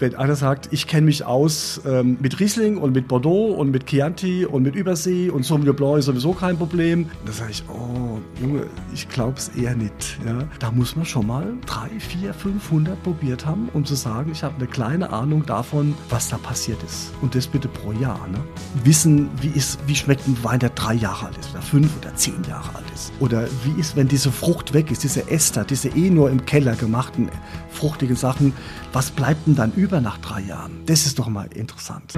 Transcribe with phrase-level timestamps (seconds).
[0.00, 3.86] wenn einer sagt, ich kenne mich aus ähm, mit Riesling und mit Bordeaux und mit
[3.86, 7.10] Chianti und mit Übersee und Sauvignon Blanc ist sowieso kein Problem.
[7.26, 8.09] Da sage ich, oh
[8.40, 10.18] Junge, ich glaube es eher nicht.
[10.24, 10.44] Ja?
[10.58, 14.56] Da muss man schon mal drei, vier, 500 probiert haben, um zu sagen, ich habe
[14.56, 17.12] eine kleine Ahnung davon, was da passiert ist.
[17.20, 18.26] Und das bitte pro Jahr.
[18.28, 18.38] Ne?
[18.84, 22.14] Wissen, wie, ist, wie schmeckt ein Wein, der drei Jahre alt ist oder fünf oder
[22.14, 23.12] zehn Jahre alt ist.
[23.20, 26.74] Oder wie ist, wenn diese Frucht weg ist, diese Ester, diese eh nur im Keller
[26.74, 27.28] gemachten
[27.70, 28.52] fruchtigen Sachen,
[28.92, 30.82] was bleibt denn dann über nach drei Jahren?
[30.86, 32.14] Das ist doch mal interessant.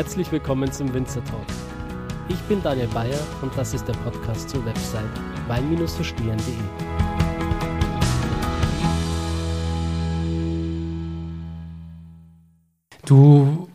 [0.00, 1.44] Herzlich willkommen zum Winzer Talk.
[2.30, 5.04] Ich bin Daniel Bayer und das ist der Podcast zur Website
[5.46, 6.54] wein-verstehen.de.
[13.04, 13.68] Du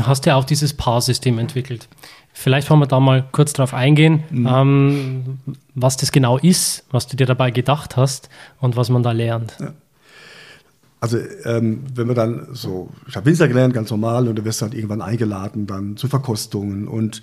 [0.00, 1.88] hast ja auch dieses Paar-System entwickelt.
[2.32, 4.46] Vielleicht wollen wir da mal kurz drauf eingehen, mhm.
[4.48, 5.38] ähm,
[5.76, 9.54] was das genau ist, was du dir dabei gedacht hast und was man da lernt.
[9.60, 9.72] Ja.
[11.02, 14.62] Also ähm, wenn wir dann so, ich habe Winzer gelernt, ganz normal, und du wirst
[14.62, 17.22] dann irgendwann eingeladen dann zu Verkostungen und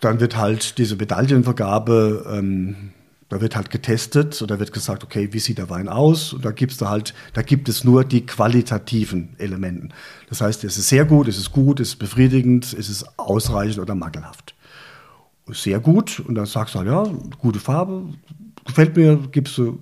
[0.00, 2.92] dann wird halt diese Medaillenvergabe, ähm,
[3.28, 6.32] da wird halt getestet und da wird gesagt, okay, wie sieht der Wein aus?
[6.32, 9.88] Und da gibt's da halt, da gibt es nur die qualitativen Elementen.
[10.28, 13.80] Das heißt, es ist sehr gut, es ist gut, es ist befriedigend, es ist ausreichend
[13.80, 14.54] oder mangelhaft.
[15.48, 16.20] Sehr gut.
[16.20, 17.04] Und dann sagst du halt, ja,
[17.40, 18.04] gute Farbe,
[18.64, 19.80] gefällt mir, gibst du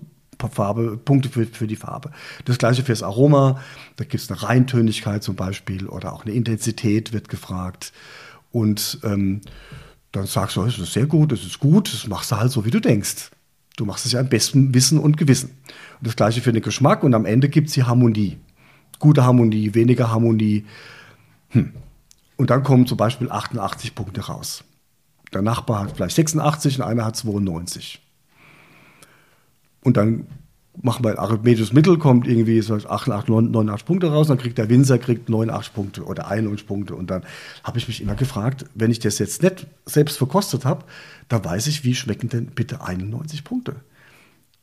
[0.48, 2.10] Farbe, Punkte für, für die Farbe.
[2.44, 3.60] Das gleiche fürs Aroma,
[3.96, 7.92] da gibt es eine Reintönigkeit zum Beispiel oder auch eine Intensität wird gefragt.
[8.50, 9.40] Und ähm,
[10.12, 12.64] dann sagst du, es ist sehr gut, es ist gut, das machst du halt so,
[12.64, 13.30] wie du denkst.
[13.76, 15.50] Du machst es ja am besten Wissen und Gewissen.
[15.98, 18.38] Und das gleiche für den Geschmack und am Ende gibt es die Harmonie.
[19.00, 20.64] Gute Harmonie, weniger Harmonie.
[21.48, 21.72] Hm.
[22.36, 24.64] Und dann kommen zum Beispiel 88 Punkte raus.
[25.32, 28.00] Der Nachbar hat vielleicht 86 und einer hat 92.
[29.82, 30.26] Und dann
[30.82, 34.98] machen wir arithmetisches Mittel, kommt irgendwie so 88, 89 Punkte raus, dann kriegt der Winzer
[34.98, 36.96] kriegt 89 Punkte oder 91 Punkte.
[36.96, 37.24] Und dann
[37.62, 40.84] habe ich mich immer gefragt, wenn ich das jetzt nicht selbst verkostet habe,
[41.28, 43.76] da weiß ich, wie schmecken denn bitte 91 Punkte?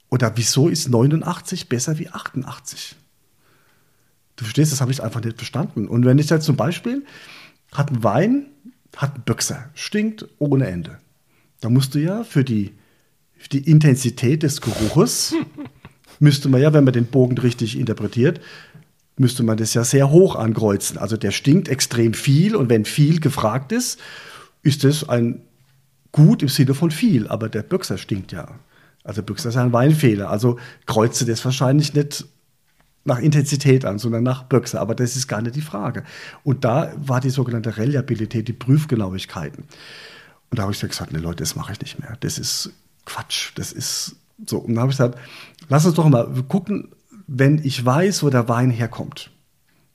[0.10, 2.96] Oder wieso ist 89 besser wie 88?
[4.36, 5.88] Du verstehst, das habe ich einfach nicht verstanden.
[5.88, 7.06] Und wenn ich jetzt zum Beispiel,
[7.72, 8.48] hat ein Wein,
[8.98, 10.98] hat einen Böxer, stinkt ohne Ende.
[11.62, 12.74] Da musst du ja für die,
[13.38, 15.36] für die Intensität des Geruches
[16.22, 18.40] müsste man ja, wenn man den Bogen richtig interpretiert,
[19.18, 20.98] müsste man das ja sehr hoch ankreuzen.
[20.98, 24.00] Also der stinkt extrem viel und wenn viel gefragt ist,
[24.64, 25.42] ist das ein
[26.12, 28.60] gut im Sinne von viel, aber der Büchser stinkt ja.
[29.04, 30.30] Also Büchser ist ein Weinfehler.
[30.30, 32.26] Also kreuze das wahrscheinlich nicht
[33.04, 34.80] nach Intensität an, sondern nach Böxer.
[34.80, 36.04] Aber das ist gar nicht die Frage.
[36.44, 39.64] Und da war die sogenannte Reliabilität, die Prüfgenauigkeiten.
[40.52, 42.18] Und da habe ich gesagt, nee Leute, das mache ich nicht mehr.
[42.20, 42.72] Das ist
[43.06, 43.54] Quatsch.
[43.56, 45.18] Das ist so, und dann habe ich gesagt,
[45.70, 46.90] lass uns doch mal gucken,
[47.28, 49.32] wenn ich weiß, wo der Wein herkommt.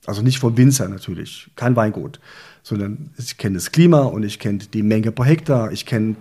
[0.05, 2.19] Also nicht vom Winzer natürlich, kein Weingut,
[2.63, 6.15] sondern ich kenne das Klima und ich kenne die Menge pro Hektar, ich kenne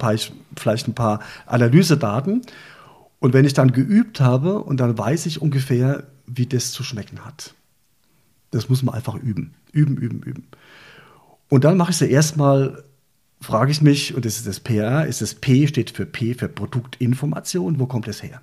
[0.57, 2.43] vielleicht ein paar Analysedaten.
[3.21, 7.25] Und wenn ich dann geübt habe und dann weiß ich ungefähr, wie das zu schmecken
[7.25, 7.55] hat.
[8.51, 9.55] Das muss man einfach üben.
[9.73, 10.47] Üben, üben, üben.
[11.49, 12.85] Und dann mache ich sie erstmal
[13.41, 16.49] frage ich mich, und das ist das PR, ist das P steht für P für
[16.49, 18.41] Produktinformation, wo kommt das her?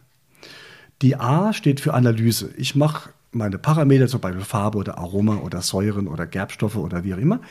[1.01, 2.51] Die A steht für Analyse.
[2.57, 7.13] Ich mache meine Parameter, zum Beispiel Farbe oder Aroma oder Säuren oder Gerbstoffe oder wie
[7.13, 7.41] auch immer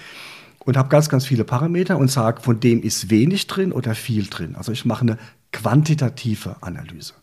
[0.65, 4.27] und habe ganz, ganz viele Parameter und sage, von dem ist wenig drin oder viel
[4.27, 4.55] drin.
[4.57, 5.19] Also ich mache eine
[5.53, 7.15] quantitative Analyse.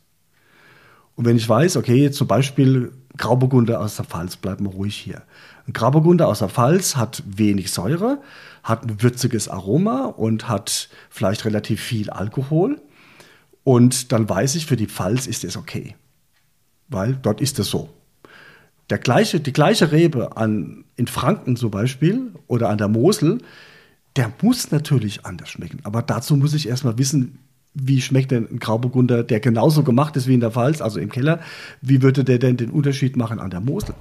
[1.15, 5.23] Und wenn ich weiß, okay, zum Beispiel Grauburgunder aus der Pfalz, bleiben wir ruhig hier.
[5.67, 8.19] Ein Grauburgunder aus der Pfalz hat wenig Säure,
[8.63, 12.81] hat ein würziges Aroma und hat vielleicht relativ viel Alkohol.
[13.63, 15.95] Und dann weiß ich, für die Pfalz ist es okay.
[16.87, 17.89] Weil dort ist es so.
[18.89, 23.39] Der gleiche, die gleiche Rebe an, in Franken zum Beispiel oder an der Mosel,
[24.15, 25.79] der muss natürlich anders schmecken.
[25.83, 27.39] Aber dazu muss ich erstmal wissen,
[27.75, 31.09] wie schmeckt denn ein Grauburgunder, der genauso gemacht ist wie in der Pfalz, also im
[31.09, 31.39] Keller,
[31.81, 33.93] wie würde der denn den Unterschied machen an der Mosel?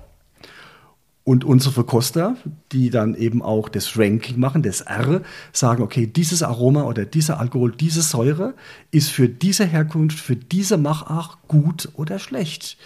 [1.28, 2.38] Und unsere Verkoster,
[2.72, 5.20] die dann eben auch das Ranking machen, das R,
[5.52, 8.54] sagen, okay, dieses Aroma oder dieser Alkohol, diese Säure
[8.92, 12.78] ist für diese Herkunft, für diese Machart gut oder schlecht.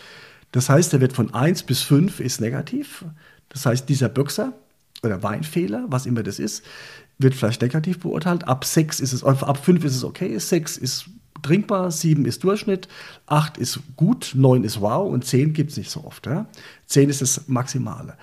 [0.50, 3.04] Das heißt, der wird von 1 bis 5 ist negativ.
[3.48, 4.52] Das heißt, dieser Böxer
[5.04, 6.64] oder Weinfehler, was immer das ist,
[7.18, 8.48] wird vielleicht negativ beurteilt.
[8.48, 11.04] Ab 6 ist es, ab 5 ist es okay, 6 ist
[11.42, 12.88] trinkbar, 7 ist Durchschnitt,
[13.26, 16.26] 8 ist gut, 9 ist wow und 10 gibt es nicht so oft.
[16.26, 16.46] Ja?
[16.86, 18.14] 10 ist das Maximale.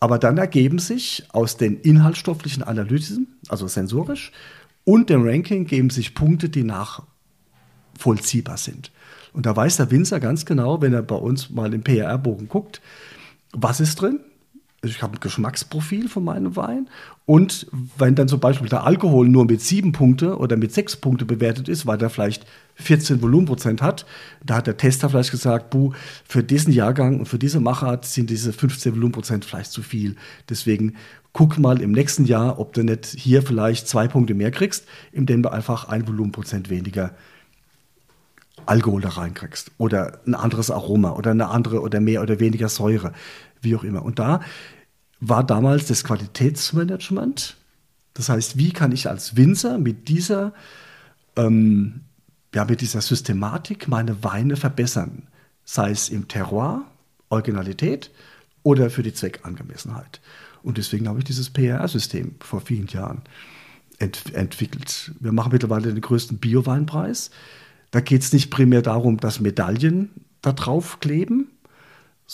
[0.00, 4.32] Aber dann ergeben sich aus den inhaltsstofflichen Analysen, also sensorisch,
[4.84, 8.90] und dem Ranking geben sich Punkte, die nachvollziehbar sind.
[9.32, 12.80] Und da weiß der Winzer ganz genau, wenn er bei uns mal im PRR-Bogen guckt,
[13.52, 14.20] was ist drin,
[14.84, 16.88] ich habe ein Geschmacksprofil von meinem Wein.
[17.24, 21.24] Und wenn dann zum Beispiel der Alkohol nur mit sieben Punkte oder mit sechs Punkte
[21.24, 24.06] bewertet ist, weil der vielleicht 14 Volumenprozent hat,
[24.44, 25.92] da hat der Tester vielleicht gesagt, buh,
[26.24, 30.16] für diesen Jahrgang und für diese Machart sind diese 15 Volumenprozent vielleicht zu viel.
[30.48, 30.96] Deswegen
[31.32, 35.44] guck mal im nächsten Jahr, ob du nicht hier vielleicht zwei Punkte mehr kriegst, indem
[35.44, 37.14] du einfach ein Volumenprozent weniger
[38.66, 43.12] Alkohol da reinkriegst oder ein anderes Aroma oder eine andere oder mehr oder weniger Säure
[43.62, 44.02] wie auch immer.
[44.02, 44.40] Und da
[45.20, 47.56] war damals das Qualitätsmanagement.
[48.14, 50.52] Das heißt, wie kann ich als Winzer mit dieser,
[51.36, 52.00] ähm,
[52.54, 55.28] ja, mit dieser Systematik meine Weine verbessern?
[55.64, 56.84] Sei es im Terroir,
[57.28, 58.10] Originalität
[58.62, 60.20] oder für die Zweckangemessenheit.
[60.62, 63.22] Und deswegen habe ich dieses PRR-System vor vielen Jahren
[63.98, 65.12] ent entwickelt.
[65.20, 67.30] Wir machen mittlerweile den größten Bio-Weinpreis.
[67.90, 70.10] Da geht es nicht primär darum, dass Medaillen
[70.40, 71.48] da drauf kleben,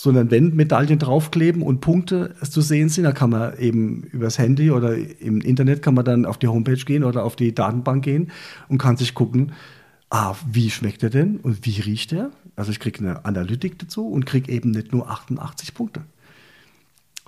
[0.01, 4.71] sondern wenn Medaillen draufkleben und Punkte zu sehen sind, dann kann man eben übers Handy
[4.71, 8.31] oder im Internet kann man dann auf die Homepage gehen oder auf die Datenbank gehen
[8.69, 9.51] und kann sich gucken,
[10.09, 12.31] ah, wie schmeckt er denn und wie riecht er?
[12.55, 16.03] Also ich kriege eine Analytik dazu und kriege eben nicht nur 88 Punkte,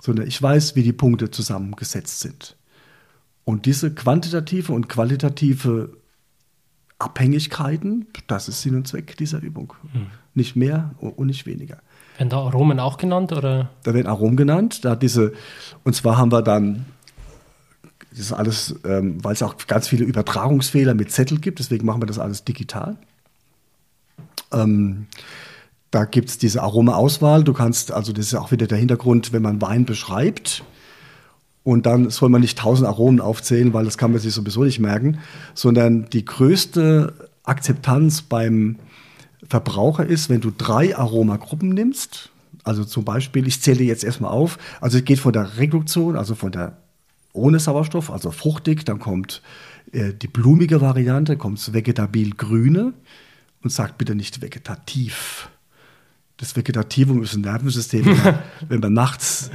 [0.00, 2.56] sondern ich weiß, wie die Punkte zusammengesetzt sind.
[3.44, 5.94] Und diese quantitative und qualitative
[6.98, 9.74] Abhängigkeiten, das ist Sinn und Zweck dieser Übung.
[9.92, 10.06] Hm.
[10.32, 11.82] Nicht mehr und nicht weniger.
[12.22, 13.32] Werden da Aromen auch genannt?
[13.32, 13.68] Oder?
[13.82, 14.84] Da werden Aromen genannt.
[14.84, 15.32] Da diese,
[15.82, 16.86] und zwar haben wir dann,
[18.10, 22.00] das ist alles, ähm, weil es auch ganz viele Übertragungsfehler mit Zettel gibt, deswegen machen
[22.00, 22.96] wir das alles digital.
[24.52, 25.08] Ähm,
[25.90, 27.42] da gibt es diese Aromauswahl.
[27.42, 30.62] Du kannst, also das ist auch wieder der Hintergrund, wenn man Wein beschreibt.
[31.64, 34.78] Und dann soll man nicht tausend Aromen aufzählen, weil das kann man sich sowieso nicht
[34.78, 35.18] merken,
[35.54, 38.78] sondern die größte Akzeptanz beim
[39.48, 42.30] Verbraucher ist, wenn du drei Aromagruppen nimmst,
[42.64, 46.34] also zum Beispiel, ich zähle jetzt erstmal auf, also es geht von der Reduktion, also
[46.34, 46.76] von der
[47.32, 49.42] ohne Sauerstoff, also fruchtig, dann kommt
[49.92, 52.92] äh, die blumige Variante, kommt das vegetabil grüne
[53.62, 55.48] und sagt bitte nicht vegetativ.
[56.36, 59.50] Das Vegetativum ist ein Nervensystem, wenn man, wenn man nachts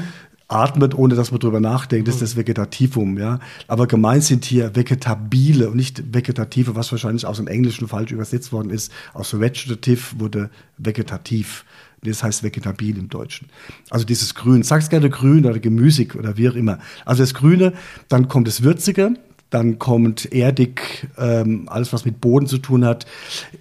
[0.47, 3.39] atmet, ohne dass man drüber nachdenkt, ist das Vegetativum, ja.
[3.67, 8.51] Aber gemeint sind hier Vegetabile und nicht Vegetative, was wahrscheinlich aus dem Englischen falsch übersetzt
[8.51, 8.91] worden ist.
[9.13, 11.65] Aus Vegetative wurde Vegetativ.
[12.03, 13.49] Das heißt Vegetabil im Deutschen.
[13.89, 14.63] Also dieses Grün.
[14.63, 16.79] Sag's gerne grün oder gemüsig oder wie auch immer.
[17.05, 17.73] Also das Grüne,
[18.07, 19.15] dann kommt das Würzige,
[19.49, 23.05] dann kommt erdig, ähm, alles was mit Boden zu tun hat,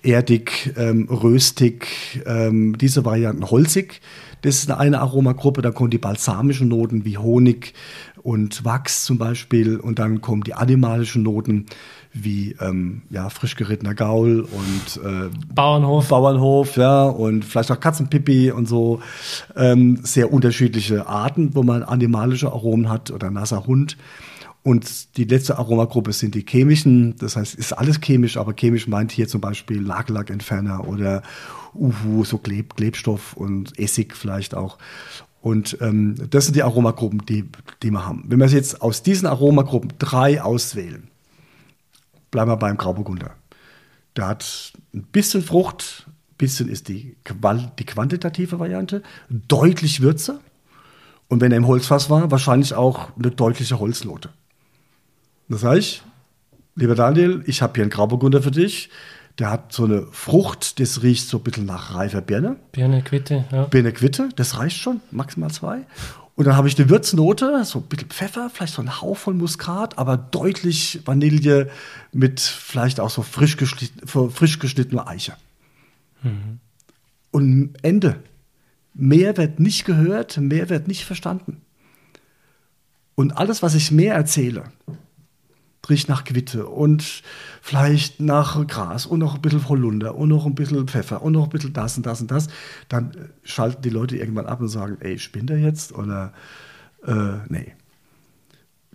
[0.03, 4.01] erdig, ähm, röstig, ähm, diese Varianten holzig.
[4.47, 7.75] Das ist eine Aromagruppe, da kommen die balsamischen Noten wie Honig
[8.23, 11.67] und Wachs zum Beispiel und dann kommen die animalischen Noten
[12.13, 16.11] wie ähm, ja, frisch gerittener Gaul und äh, Bauernhof.
[16.11, 19.01] Bauernhof, ja, und vielleicht auch Katzenpipi und so.
[19.57, 23.97] Ähm, sehr unterschiedliche Arten, wo man animalische Aromen hat oder nasser Hund.
[24.63, 29.11] Und die letzte Aromagruppe sind die chemischen, das heißt, ist alles chemisch, aber chemisch meint
[29.11, 31.23] hier zum Beispiel Nagellackentferner oder
[31.79, 34.79] Uhu, so Kleb, Klebstoff und Essig vielleicht auch.
[35.41, 37.49] Und ähm, das sind die Aromagruppen, die,
[37.83, 38.25] die wir haben.
[38.27, 41.09] Wenn wir jetzt aus diesen Aromagruppen drei auswählen,
[42.31, 43.31] bleiben wir beim Grauburgunder.
[44.17, 47.17] Der hat ein bisschen Frucht, ein bisschen ist die,
[47.79, 50.41] die quantitative Variante, deutlich Würze.
[51.29, 54.31] Und wenn er im Holzfass war, wahrscheinlich auch eine deutliche Holznote.
[55.49, 56.03] Das heißt,
[56.75, 58.91] lieber Daniel, ich habe hier einen Grauburgunder für dich.
[59.39, 62.57] Der hat so eine Frucht, das riecht so ein bisschen nach reifer Birne.
[62.73, 63.65] Birne Quitte, ja.
[63.65, 65.85] Birne Quitte, das reicht schon, maximal zwei.
[66.37, 69.39] Und dann habe ich eine Würznote, so ein bisschen Pfeffer, vielleicht so ein Hauch von
[69.39, 71.71] Muskat, aber deutlich Vanille
[72.13, 75.35] mit vielleicht auch so frisch, geschnitten, frisch geschnittener Eiche.
[76.23, 76.61] Mhm.
[77.31, 78.23] Und Ende.
[78.93, 81.61] Mehr wird nicht gehört, mehr wird nicht verstanden.
[83.15, 84.65] Und alles, was ich mehr erzähle,
[85.91, 87.23] riecht nach Quitte und
[87.63, 91.45] vielleicht nach Gras und noch ein bisschen Holunder und noch ein bisschen Pfeffer und noch
[91.45, 92.49] ein bisschen das und das und das,
[92.89, 93.13] dann
[93.45, 96.33] schalten die Leute irgendwann ab und sagen, ey, spinnt er jetzt oder
[97.07, 97.73] äh, nee.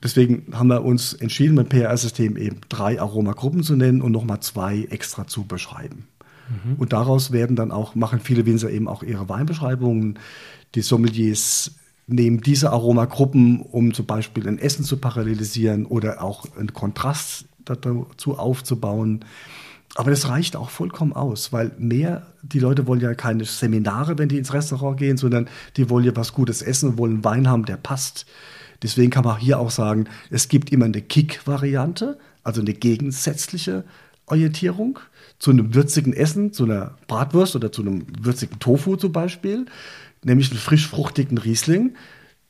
[0.03, 4.87] Deswegen haben wir uns entschieden, mit PR-System eben drei Aromagruppen zu nennen und nochmal zwei
[4.89, 6.07] extra zu beschreiben.
[6.49, 6.75] Mhm.
[6.75, 10.17] Und daraus werden dann auch, machen viele Winzer eben auch ihre Weinbeschreibungen.
[10.73, 11.75] Die Sommeliers
[12.07, 18.37] nehmen diese Aromagruppen, um zum Beispiel ein Essen zu parallelisieren oder auch einen Kontrast dazu
[18.37, 19.23] aufzubauen.
[19.95, 24.29] Aber das reicht auch vollkommen aus, weil mehr, die Leute wollen ja keine Seminare, wenn
[24.29, 27.65] die ins Restaurant gehen, sondern die wollen ja was Gutes essen und wollen Wein haben,
[27.65, 28.25] der passt.
[28.83, 33.83] Deswegen kann man hier auch sagen, es gibt immer eine Kick-Variante, also eine gegensätzliche
[34.25, 34.99] Orientierung
[35.39, 39.65] zu einem würzigen Essen, zu einer Bratwurst oder zu einem würzigen Tofu zum Beispiel,
[40.23, 41.95] nämlich einen frischfruchtigen Riesling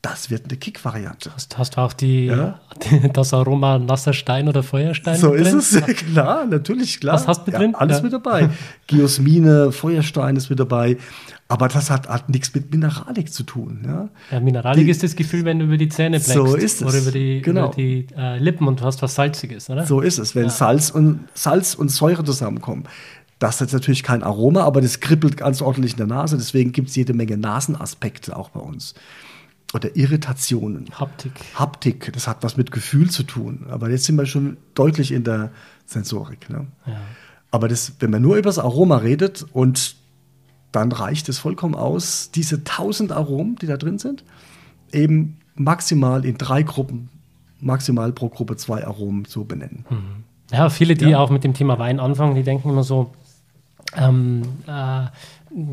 [0.02, 1.30] das wird eine Kick-Variante.
[1.32, 2.58] Hast, hast, du auch die, ja?
[3.12, 5.58] das Aroma nasser Stein oder Feuerstein so drin?
[5.58, 7.14] Ist es, klar, natürlich, klar.
[7.14, 7.70] Was hast du mit drin?
[7.70, 8.02] Ja, alles ja.
[8.02, 8.50] mit dabei.
[8.88, 10.96] Geosmine, Feuerstein ist mit dabei.
[11.46, 13.82] Aber das hat, hat nichts mit Mineralik zu tun.
[13.86, 16.32] Ja, ja Mineralik die, ist das Gefühl, wenn du über die Zähne bleibst.
[16.32, 16.88] So ist es.
[16.88, 17.66] Oder über die, genau.
[17.66, 19.86] über die äh, Lippen und du hast was Salziges, oder?
[19.86, 22.84] So ist es, wenn Salz, und, Salz und Säure zusammenkommen.
[23.42, 26.36] Das hat natürlich kein Aroma, aber das kribbelt ganz ordentlich in der Nase.
[26.36, 28.94] Deswegen gibt es jede Menge Nasenaspekte auch bei uns
[29.74, 30.86] oder Irritationen.
[30.92, 31.32] Haptik.
[31.56, 33.66] Haptik, das hat was mit Gefühl zu tun.
[33.68, 35.50] Aber jetzt sind wir schon deutlich in der
[35.86, 36.50] Sensorik.
[36.50, 36.68] Ne?
[36.86, 37.00] Ja.
[37.50, 39.96] Aber das, wenn man nur über das Aroma redet und
[40.70, 44.22] dann reicht es vollkommen aus, diese tausend Aromen, die da drin sind,
[44.92, 47.08] eben maximal in drei Gruppen,
[47.58, 49.84] maximal pro Gruppe zwei Aromen zu benennen.
[49.90, 50.24] Mhm.
[50.52, 51.18] Ja, viele, die ja.
[51.18, 53.10] auch mit dem Thema Wein anfangen, die denken immer so,
[53.96, 55.06] ähm, äh,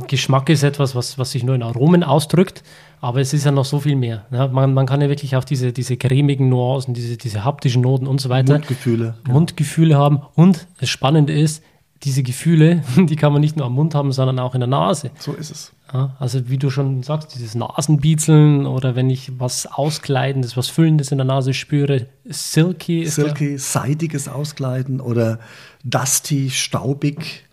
[0.07, 2.63] Geschmack ist etwas, was, was sich nur in Aromen ausdrückt.
[3.01, 4.25] Aber es ist ja noch so viel mehr.
[4.29, 4.49] Ne?
[4.51, 8.19] Man, man kann ja wirklich auch diese, diese cremigen Nuancen, diese, diese haptischen Noten und
[8.19, 8.53] so weiter.
[8.53, 9.15] Mundgefühle.
[9.25, 9.97] Mundgefühle ja.
[9.99, 10.21] haben.
[10.35, 11.63] Und das Spannende ist,
[12.03, 15.11] diese Gefühle, die kann man nicht nur am Mund haben, sondern auch in der Nase.
[15.17, 15.71] So ist es.
[15.93, 21.11] Ja, also wie du schon sagst, dieses Nasenbiezeln oder wenn ich was Auskleidendes, was Füllendes
[21.11, 25.39] in der Nase spüre, silky ist Silky, seidiges Auskleiden oder
[25.83, 27.48] dusty, staubig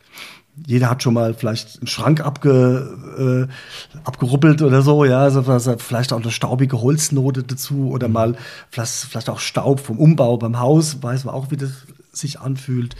[0.65, 5.43] jeder hat schon mal vielleicht einen Schrank abge, äh, abgeruppelt oder so, ja, also
[5.79, 8.37] vielleicht auch eine staubige Holznote dazu oder mal
[8.71, 11.71] vielleicht, vielleicht auch Staub vom Umbau beim Haus, weiß man auch, wie das
[12.13, 12.97] sich anfühlt.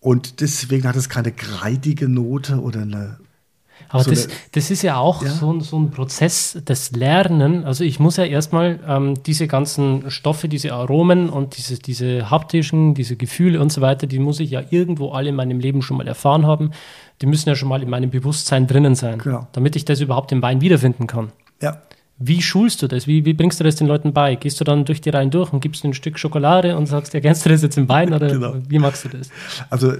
[0.00, 3.18] Und deswegen hat es keine kreidige Note oder eine
[3.88, 5.30] aber so das, das ist ja auch ja.
[5.30, 7.64] So, so ein Prozess des Lernen.
[7.64, 12.94] Also ich muss ja erstmal ähm, diese ganzen Stoffe, diese Aromen und diese, diese haptischen,
[12.94, 15.96] diese Gefühle und so weiter, die muss ich ja irgendwo alle in meinem Leben schon
[15.96, 16.72] mal erfahren haben.
[17.22, 19.48] Die müssen ja schon mal in meinem Bewusstsein drinnen sein, genau.
[19.52, 21.32] damit ich das überhaupt im Wein wiederfinden kann.
[21.60, 21.82] Ja.
[22.20, 23.06] Wie schulst du das?
[23.06, 24.34] Wie, wie, bringst du das den Leuten bei?
[24.34, 27.46] Gehst du dann durch die Reihen durch und gibst ein Stück Schokolade und sagst, ergänzt
[27.46, 28.54] du das jetzt im Wein oder genau.
[28.68, 29.30] wie machst du das?
[29.70, 29.92] Also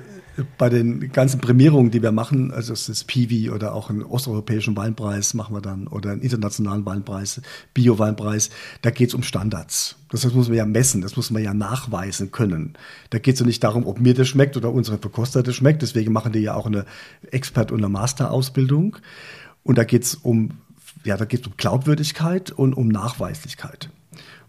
[0.56, 4.76] bei den ganzen Prämierungen, die wir machen, also es ist Piwi oder auch einen osteuropäischen
[4.76, 7.40] Weinpreis machen wir dann oder einen internationalen Weinpreis,
[7.74, 8.50] Bio-Weinpreis,
[8.82, 9.96] da geht es um Standards.
[10.10, 12.74] Das muss man ja messen, das muss man ja nachweisen können.
[13.10, 15.82] Da geht es ja nicht darum, ob mir das schmeckt oder unsere Verkoster das schmeckt.
[15.82, 16.86] Deswegen machen die ja auch eine
[17.30, 18.96] Expert- und eine Master-Ausbildung.
[19.64, 20.52] Und da geht es um,
[21.04, 23.90] ja, da geht um Glaubwürdigkeit und um Nachweislichkeit.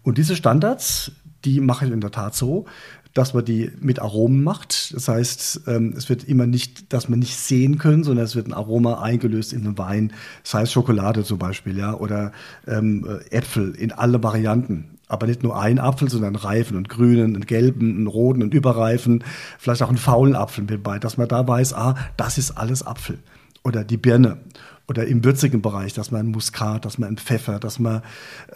[0.02, 1.12] Und diese Standards,
[1.44, 2.66] die mache ich in der Tat so,
[3.14, 4.94] dass man die mit Aromen macht.
[4.94, 8.46] Das heißt, ähm, es wird immer nicht, dass man nicht sehen können, sondern es wird
[8.46, 10.12] ein Aroma eingelöst in den Wein,
[10.44, 12.32] sei es Schokolade zum Beispiel, ja, oder
[12.66, 14.98] ähm, äh, Äpfel in alle Varianten.
[15.08, 18.52] Aber nicht nur ein Apfel, sondern einen reifen und grünen, einen gelben, einen roten, einen
[18.52, 19.24] überreifen,
[19.58, 22.86] vielleicht auch einen faulen Apfel mit bei, dass man da weiß, ah, das ist alles
[22.86, 23.18] Apfel.
[23.64, 24.38] Oder die Birne
[24.86, 28.02] oder im würzigen Bereich, dass man Muskat, dass man Pfeffer, dass man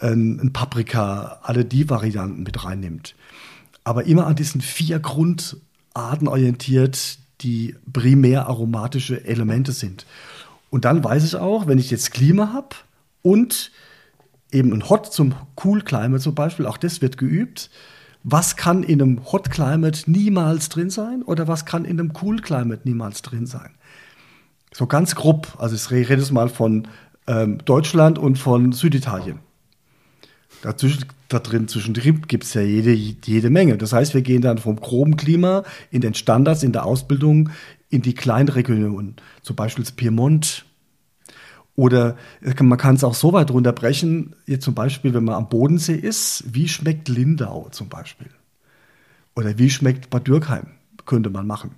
[0.01, 3.15] ein Paprika, alle die Varianten mit reinnimmt
[3.85, 10.05] aber immer an diesen vier Grundarten orientiert, die primär aromatische Elemente sind.
[10.69, 12.75] Und dann weiß ich auch, wenn ich jetzt Klima habe
[13.21, 13.71] und
[14.51, 17.69] eben ein Hot zum Cool Climate zum Beispiel, auch das wird geübt,
[18.23, 22.41] was kann in einem Hot Climate niemals drin sein oder was kann in einem Cool
[22.41, 23.75] Climate niemals drin sein.
[24.73, 26.87] So ganz grob, also ich rede jetzt mal von
[27.27, 29.39] ähm, Deutschland und von Süditalien.
[30.65, 33.77] Dazwischen, da drin zwischendrin gibt es ja jede, jede Menge.
[33.77, 37.51] Das heißt, wir gehen dann vom groben Klima in den Standards, in der Ausbildung,
[37.91, 40.65] in die kleinen Regionen, zum Beispiel das Piemont.
[41.75, 42.17] Oder
[42.59, 46.43] man kann es auch so weit runterbrechen, jetzt zum Beispiel, wenn man am Bodensee ist,
[46.47, 48.31] wie schmeckt Lindau zum Beispiel?
[49.35, 50.67] Oder wie schmeckt Bad Dürkheim?
[51.05, 51.71] Könnte man machen.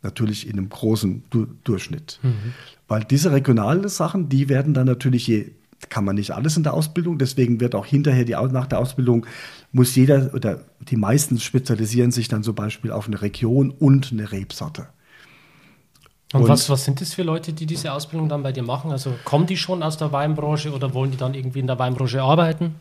[0.00, 2.20] Natürlich in einem großen du Durchschnitt.
[2.22, 2.54] Mhm.
[2.86, 5.50] Weil diese regionalen Sachen, die werden dann natürlich je
[5.88, 7.18] kann man nicht alles in der Ausbildung.
[7.18, 9.26] Deswegen wird auch hinterher die, nach der Ausbildung
[9.72, 14.32] muss jeder oder die meisten spezialisieren sich dann zum Beispiel auf eine Region und eine
[14.32, 14.88] Rebsorte.
[16.32, 18.90] Und, und was, was sind das für Leute, die diese Ausbildung dann bei dir machen?
[18.90, 22.22] Also kommen die schon aus der Weinbranche oder wollen die dann irgendwie in der Weinbranche
[22.22, 22.74] arbeiten?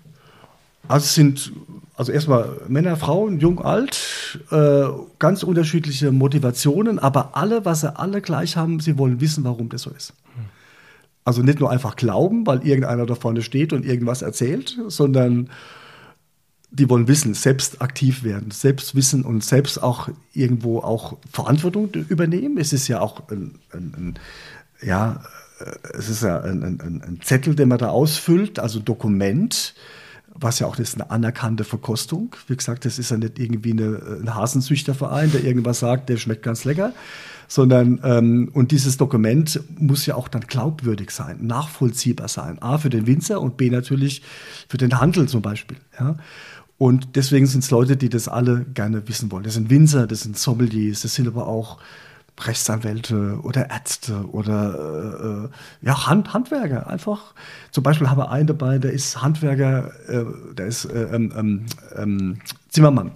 [0.87, 1.51] Also es sind
[1.95, 4.83] also erstmal Männer, Frauen, jung, alt, äh,
[5.19, 9.81] ganz unterschiedliche Motivationen, aber alle, was sie alle gleich haben, sie wollen wissen, warum das
[9.83, 10.13] so ist.
[10.35, 10.45] Hm.
[11.27, 15.49] Also nicht nur einfach glauben, weil irgendeiner da vorne steht und irgendwas erzählt, sondern
[16.71, 22.57] die wollen wissen, selbst aktiv werden, selbst wissen und selbst auch irgendwo auch Verantwortung übernehmen.
[22.57, 24.19] Es ist ja auch ein, ein, ein
[24.81, 25.21] ja,
[25.97, 29.75] es ist ja ein, ein, Zettel, den man da ausfüllt, also Dokument,
[30.33, 32.37] was ja auch ist eine anerkannte Verkostung.
[32.47, 36.43] Wie gesagt, das ist ja nicht irgendwie eine, ein Hasenzüchterverein, der irgendwas sagt, der schmeckt
[36.43, 36.93] ganz lecker,
[37.47, 42.61] sondern ähm, und dieses Dokument muss ja auch dann glaubwürdig sein, nachvollziehbar sein.
[42.61, 44.21] A für den Winzer und B natürlich
[44.67, 45.77] für den Handel zum Beispiel.
[45.99, 46.17] Ja.
[46.77, 49.43] Und deswegen sind es Leute, die das alle gerne wissen wollen.
[49.43, 51.79] Das sind Winzer, das sind Sommeliers, das sind aber auch
[52.39, 55.49] Rechtsanwälte oder Ärzte oder
[55.81, 56.87] äh, ja, Hand, Handwerker.
[56.87, 57.33] Einfach.
[57.71, 61.65] Zum Beispiel habe ich einen dabei, der ist Handwerker, äh, der ist äh, ähm, ähm,
[61.95, 62.37] ähm,
[62.69, 63.11] Zimmermann.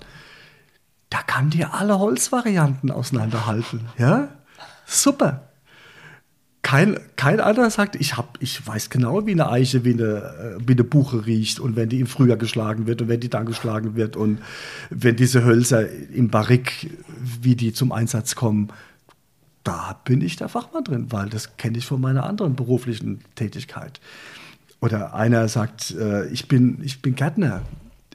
[1.11, 3.81] Da kann dir alle Holzvarianten auseinanderhalten.
[3.99, 4.29] Ja?
[4.87, 5.51] Super
[6.71, 10.57] kein, kein anderer sagt, ich, hab, ich weiß genau, wie eine Eiche, wie eine, äh,
[10.65, 13.45] wie eine Buche riecht und wenn die im Frühjahr geschlagen wird und wenn die dann
[13.45, 14.39] geschlagen wird und
[14.89, 18.69] wenn diese Hölzer im Barrik, wie die zum Einsatz kommen,
[19.65, 23.99] da bin ich der Fachmann drin, weil das kenne ich von meiner anderen beruflichen Tätigkeit.
[24.79, 27.63] Oder einer sagt, äh, ich, bin, ich bin Gärtner,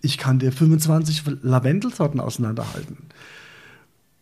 [0.02, 2.98] ich kann dir 25 Lavendelsorten auseinanderhalten.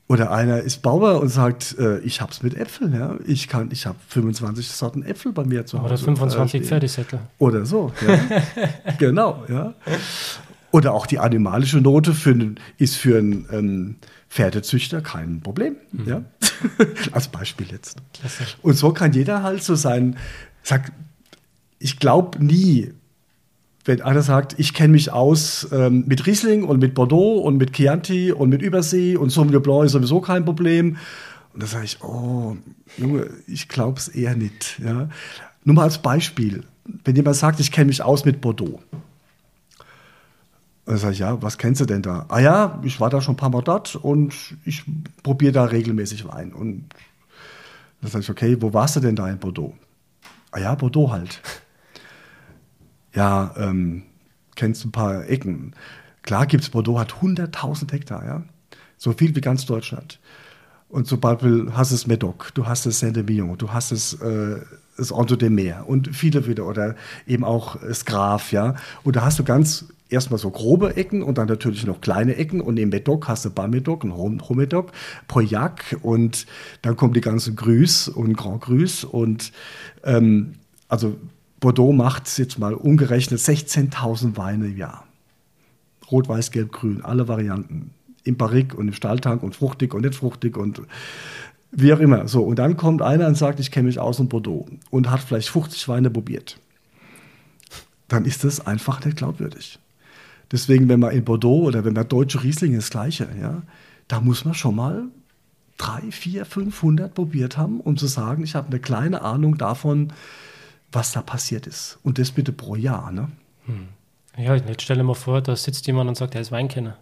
[0.06, 2.92] Oder einer ist Bauer und sagt, äh, ich habe es mit Äpfeln.
[2.92, 3.16] Ja?
[3.26, 5.86] Ich, ich habe 25 Sorten Äpfel bei mir zu Hause.
[5.86, 7.20] Oder 25 äh, Pferdesättel.
[7.38, 7.90] Oder so.
[8.06, 8.20] Ja.
[8.98, 9.44] genau.
[9.48, 9.72] Ja.
[10.72, 12.36] Oder auch die animalische Note für,
[12.76, 13.96] ist für einen ähm,
[14.28, 15.76] Pferdezüchter kein Problem.
[15.92, 16.06] Mhm.
[16.06, 16.22] Ja?
[17.12, 17.96] Als Beispiel jetzt.
[18.12, 18.44] Klasse.
[18.60, 20.18] Und so kann jeder halt so sein,
[20.62, 20.92] sagt,
[21.78, 22.92] ich glaube nie,
[23.84, 27.74] wenn einer sagt, ich kenne mich aus ähm, mit Riesling und mit Bordeaux und mit
[27.74, 30.96] Chianti und mit Übersee und Sauvignon Blanc ist sowieso kein Problem.
[31.52, 32.56] Und da sage ich, oh,
[32.96, 34.80] Junge, ich glaube es eher nicht.
[34.82, 35.08] Ja?
[35.64, 36.64] Nur mal als Beispiel,
[37.04, 38.80] wenn jemand sagt, ich kenne mich aus mit Bordeaux.
[40.86, 42.26] Dann sage ich, ja, was kennst du denn da?
[42.28, 44.84] Ah ja, ich war da schon ein paar Mal dort und ich
[45.22, 46.52] probiere da regelmäßig Wein.
[46.52, 46.86] Und
[48.00, 49.74] dann sage ich, okay, wo warst du denn da in Bordeaux?
[50.50, 51.40] Ah ja, Bordeaux halt
[53.14, 54.02] ja, ähm,
[54.56, 55.74] kennst ein paar Ecken.
[56.22, 58.42] Klar gibt es, Bordeaux hat 100.000 Hektar, ja.
[58.96, 60.20] So viel wie ganz Deutschland.
[60.88, 64.60] Und zum Beispiel hast du es Medoc, du hast es Saint-Emilion, du hast es äh,
[64.96, 66.94] das Anto de Mer und viele wieder oder
[67.26, 68.76] eben auch das Graf, ja.
[69.02, 72.60] Und da hast du ganz erstmal so grobe Ecken und dann natürlich noch kleine Ecken
[72.60, 74.92] und im Medoc hast du Bas-Medoc und Haut-Medoc,
[75.26, 76.46] Pauillac und
[76.82, 79.52] dann kommen die ganzen Grüß und Grand Grüß und
[80.04, 80.54] ähm,
[80.88, 81.16] also
[81.64, 85.06] Bordeaux macht jetzt mal umgerechnet 16.000 Weine im Jahr.
[86.10, 87.90] Rot, Weiß, Gelb, Grün, alle Varianten.
[88.22, 90.82] Im Barrik und im Stahltank und fruchtig und nicht fruchtig und
[91.70, 92.28] wie auch immer.
[92.28, 95.20] So, und dann kommt einer und sagt, ich kenne mich aus in Bordeaux und hat
[95.20, 96.60] vielleicht 50 Weine probiert.
[98.08, 99.78] Dann ist das einfach nicht glaubwürdig.
[100.52, 103.62] Deswegen, wenn man in Bordeaux oder wenn man deutsche Riesling das Gleiche, ja,
[104.06, 105.04] da muss man schon mal
[105.78, 110.12] drei, vier, 500 probiert haben, um zu sagen, ich habe eine kleine Ahnung davon,
[110.94, 111.98] was da passiert ist.
[112.02, 113.10] Und das bitte pro Jahr.
[113.10, 113.28] Ne?
[113.66, 113.88] Hm.
[114.36, 116.96] Ja, jetzt stelle mir vor, da sitzt jemand und sagt, er ist Weinkenner.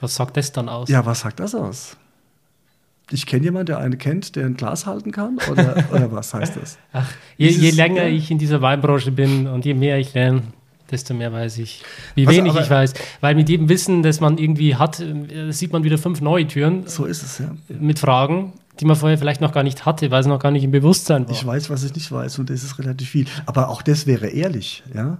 [0.00, 0.88] Was sagt das dann aus?
[0.88, 1.96] Ja, was sagt das aus?
[3.10, 5.38] Ich kenne jemanden, der einen kennt, der ein Glas halten kann?
[5.50, 6.78] Oder, oder was heißt das?
[6.92, 10.42] Ach, je, je länger ich in dieser Weinbranche bin und je mehr ich lerne,
[10.90, 12.94] desto mehr weiß ich, wie also, wenig ich weiß.
[13.20, 16.86] Weil mit jedem Wissen, das man irgendwie hat, äh, sieht man wieder fünf neue Türen.
[16.86, 17.54] So ist es, ja.
[17.68, 20.64] Mit Fragen die man vorher vielleicht noch gar nicht hatte, weil es noch gar nicht
[20.64, 21.32] im Bewusstsein war.
[21.32, 23.26] Ich weiß, was ich nicht weiß und das ist relativ viel.
[23.46, 25.18] Aber auch das wäre ehrlich, ja.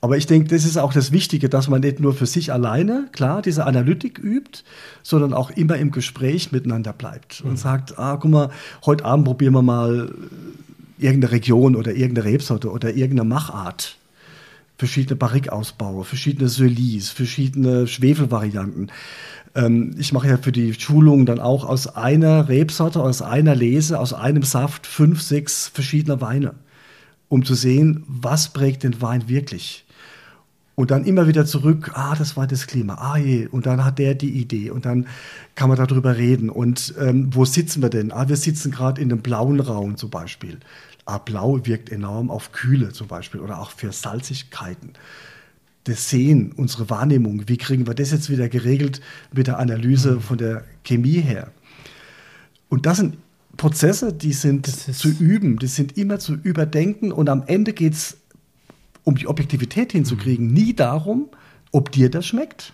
[0.00, 3.06] Aber ich denke, das ist auch das Wichtige, dass man nicht nur für sich alleine,
[3.12, 4.64] klar, diese Analytik übt,
[5.04, 7.50] sondern auch immer im Gespräch miteinander bleibt mhm.
[7.50, 8.50] und sagt, ah, guck mal,
[8.84, 10.12] heute Abend probieren wir mal
[10.98, 13.96] irgendeine Region oder irgendeine Rebsorte oder irgendeine Machart.
[14.76, 18.90] Verschiedene Barrikausbaue, verschiedene Solis, verschiedene Schwefelvarianten.
[19.54, 23.98] Ähm, ich mache ja für die Schulungen dann auch aus einer Rebsorte, aus einer Lese,
[23.98, 26.54] aus einem Saft fünf, sechs verschiedene Weine,
[27.28, 29.84] um zu sehen, was prägt den Wein wirklich.
[30.74, 33.98] Und dann immer wieder zurück, ah, das war das Klima, ah je, und dann hat
[33.98, 35.06] der die Idee und dann
[35.54, 36.48] kann man darüber reden.
[36.48, 38.10] Und ähm, wo sitzen wir denn?
[38.10, 40.58] Ah, wir sitzen gerade in einem blauen Raum zum Beispiel.
[41.04, 44.92] Ah, blau wirkt enorm auf Kühle zum Beispiel oder auch für Salzigkeiten
[45.84, 49.00] das Sehen, unsere Wahrnehmung, wie kriegen wir das jetzt wieder geregelt
[49.32, 50.20] mit der Analyse mhm.
[50.20, 51.50] von der Chemie her?
[52.68, 53.16] Und das sind
[53.56, 58.16] Prozesse, die sind zu üben, die sind immer zu überdenken und am Ende geht es,
[59.04, 60.54] um die Objektivität hinzukriegen, mhm.
[60.54, 61.28] nie darum,
[61.72, 62.72] ob dir das schmeckt.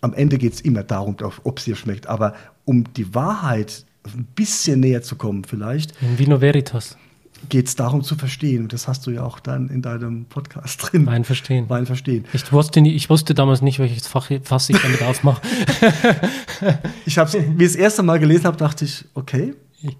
[0.00, 2.34] Am Ende geht es immer darum, ob es dir schmeckt, aber
[2.64, 5.94] um die Wahrheit ein bisschen näher zu kommen vielleicht.
[6.02, 6.96] In Vino Veritas.
[7.48, 8.64] Geht es darum zu verstehen.
[8.64, 11.06] Und das hast du ja auch dann in deinem Podcast drin.
[11.06, 11.68] Wein verstehen.
[11.68, 12.24] Wein verstehen.
[12.32, 15.42] Ich wusste, nie, ich wusste damals nicht, welches Fach, Fass ich damit aufmache.
[17.06, 19.54] ich habe wie ich das erste Mal gelesen habe, dachte ich, okay,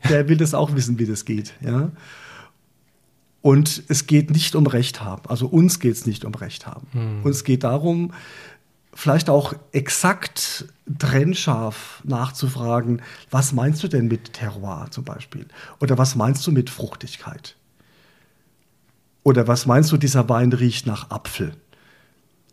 [0.09, 1.55] der will das auch wissen, wie das geht.
[1.61, 1.91] Ja.
[3.41, 5.23] Und es geht nicht um Recht haben.
[5.29, 6.87] Also uns geht es nicht um Recht haben.
[6.93, 7.23] Hm.
[7.25, 8.13] Uns geht darum,
[8.95, 10.67] vielleicht auch exakt
[10.99, 15.47] trennscharf nachzufragen, was meinst du denn mit Terroir zum Beispiel?
[15.81, 17.57] Oder was meinst du mit Fruchtigkeit?
[19.23, 21.55] Oder was meinst du, dieser Wein riecht nach Apfel?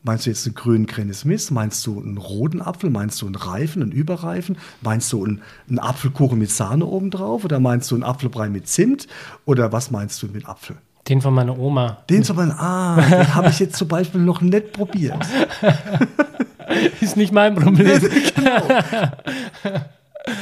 [0.03, 1.51] Meinst du jetzt einen grünen Granny Smith?
[1.51, 2.89] Meinst du einen roten Apfel?
[2.89, 4.57] Meinst du einen reifen, einen überreifen?
[4.81, 7.43] Meinst du einen, einen Apfelkuchen mit Sahne obendrauf?
[7.43, 9.07] Oder meinst du einen Apfelbrei mit Zimt?
[9.45, 10.77] Oder was meinst du mit Apfel?
[11.09, 11.97] Den von meiner Oma.
[12.07, 15.17] Den von meiner, ah, den habe ich jetzt zum Beispiel noch nicht probiert.
[17.01, 17.99] Ist nicht mein Problem.
[18.35, 18.61] genau.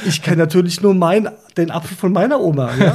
[0.06, 2.70] Ich kenne natürlich nur mein, den Apfel von meiner Oma.
[2.74, 2.94] Ja?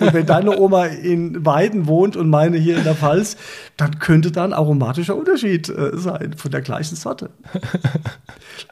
[0.00, 3.36] Und wenn deine Oma in Weiden wohnt und meine hier in der Pfalz,
[3.76, 7.30] dann könnte da ein aromatischer Unterschied äh, sein von der gleichen Sorte.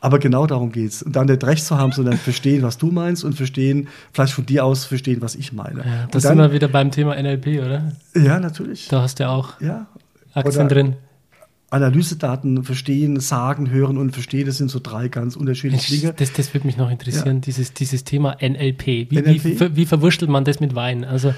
[0.00, 1.02] Aber genau darum geht es.
[1.02, 4.46] Und dann nicht recht zu haben, sondern verstehen, was du meinst und verstehen, vielleicht von
[4.46, 5.80] dir aus verstehen, was ich meine.
[5.80, 7.92] Ja, das dann, sind wir wieder beim Thema NLP, oder?
[8.14, 8.88] Ja, natürlich.
[8.88, 9.87] Da hast du ja auch ja.
[10.35, 10.96] Aktien Oder drin.
[11.70, 16.12] Analysedaten verstehen, sagen, hören und verstehen, das sind so drei ganz unterschiedliche Dinge.
[16.14, 17.40] Das, das würde mich noch interessieren, Ja.
[17.40, 18.87] dieses, dieses Thema NLP.
[19.11, 19.44] Wie, NLP?
[19.44, 21.04] Wie, wie verwurschtelt man das mit Wein?
[21.04, 21.33] Also,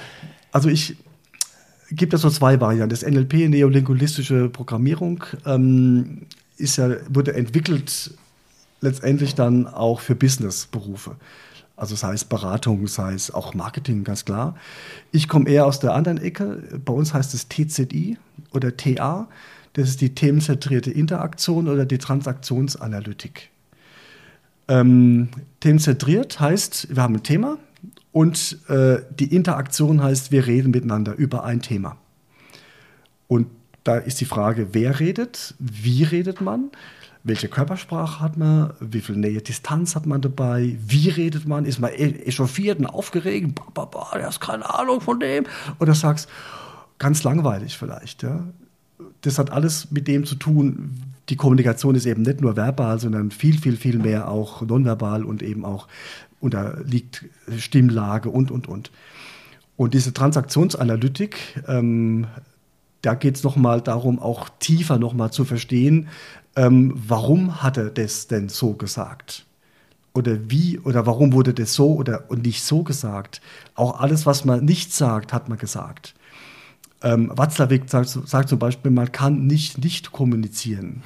[0.51, 0.97] Also ich
[1.90, 2.88] gibt da so zwei Varianten.
[2.90, 6.23] Das NLP, neolinguistische Programmierung, ähm,
[6.57, 8.12] ist ja, wurde entwickelt
[8.81, 11.16] letztendlich dann auch für Business-Berufe.
[11.77, 14.57] Also sei es Beratung, sei es auch Marketing, ganz klar.
[15.11, 16.62] Ich komme eher aus der anderen Ecke.
[16.85, 18.18] Bei uns heißt es TZI
[18.53, 19.29] oder TA.
[19.75, 23.51] Das ist die themenzentrierte Interaktion oder die Transaktionsanalytik.
[24.69, 25.29] Ähm,
[25.61, 27.59] themenzentriert heißt, wir haben ein Thema
[28.13, 31.97] und äh, die Interaktion heißt, wir reden miteinander über ein Thema.
[33.29, 33.49] Und
[33.85, 36.71] da ist die Frage, wer redet, wie redet man,
[37.25, 41.79] welche Körpersprache hat man, wie viel Nähe, Distanz hat man dabei, wie redet man, ist
[41.79, 45.45] man e- echauffiert und aufgeregt, bah, bah, bah, der hast keine Ahnung von dem.
[45.79, 46.29] Oder sagst,
[46.99, 48.23] ganz langweilig vielleicht.
[48.23, 48.45] Ja?
[49.23, 53.31] Das hat alles mit dem zu tun, die Kommunikation ist eben nicht nur verbal, sondern
[53.31, 55.88] viel, viel, viel mehr auch nonverbal und eben auch
[56.41, 57.25] unterliegt
[57.57, 58.91] Stimmlage und, und, und.
[59.77, 62.27] Und diese Transaktionsanalytik, ähm,
[63.01, 66.09] da geht es nochmal darum, auch tiefer nochmal zu verstehen,
[66.55, 69.47] ähm, warum hat er das denn so gesagt?
[70.15, 73.41] Oder wie oder warum wurde das so oder und nicht so gesagt?
[73.75, 76.15] Auch alles, was man nicht sagt, hat man gesagt.
[77.03, 81.03] Ähm, Watzlawick sagt, sagt zum Beispiel, man kann nicht nicht kommunizieren.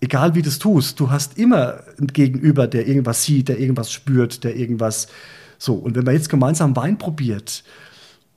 [0.00, 3.90] Egal wie du es tust, du hast immer einen Gegenüber, der irgendwas sieht, der irgendwas
[3.92, 5.08] spürt, der irgendwas
[5.58, 5.74] so.
[5.74, 7.64] Und wenn man jetzt gemeinsam Wein probiert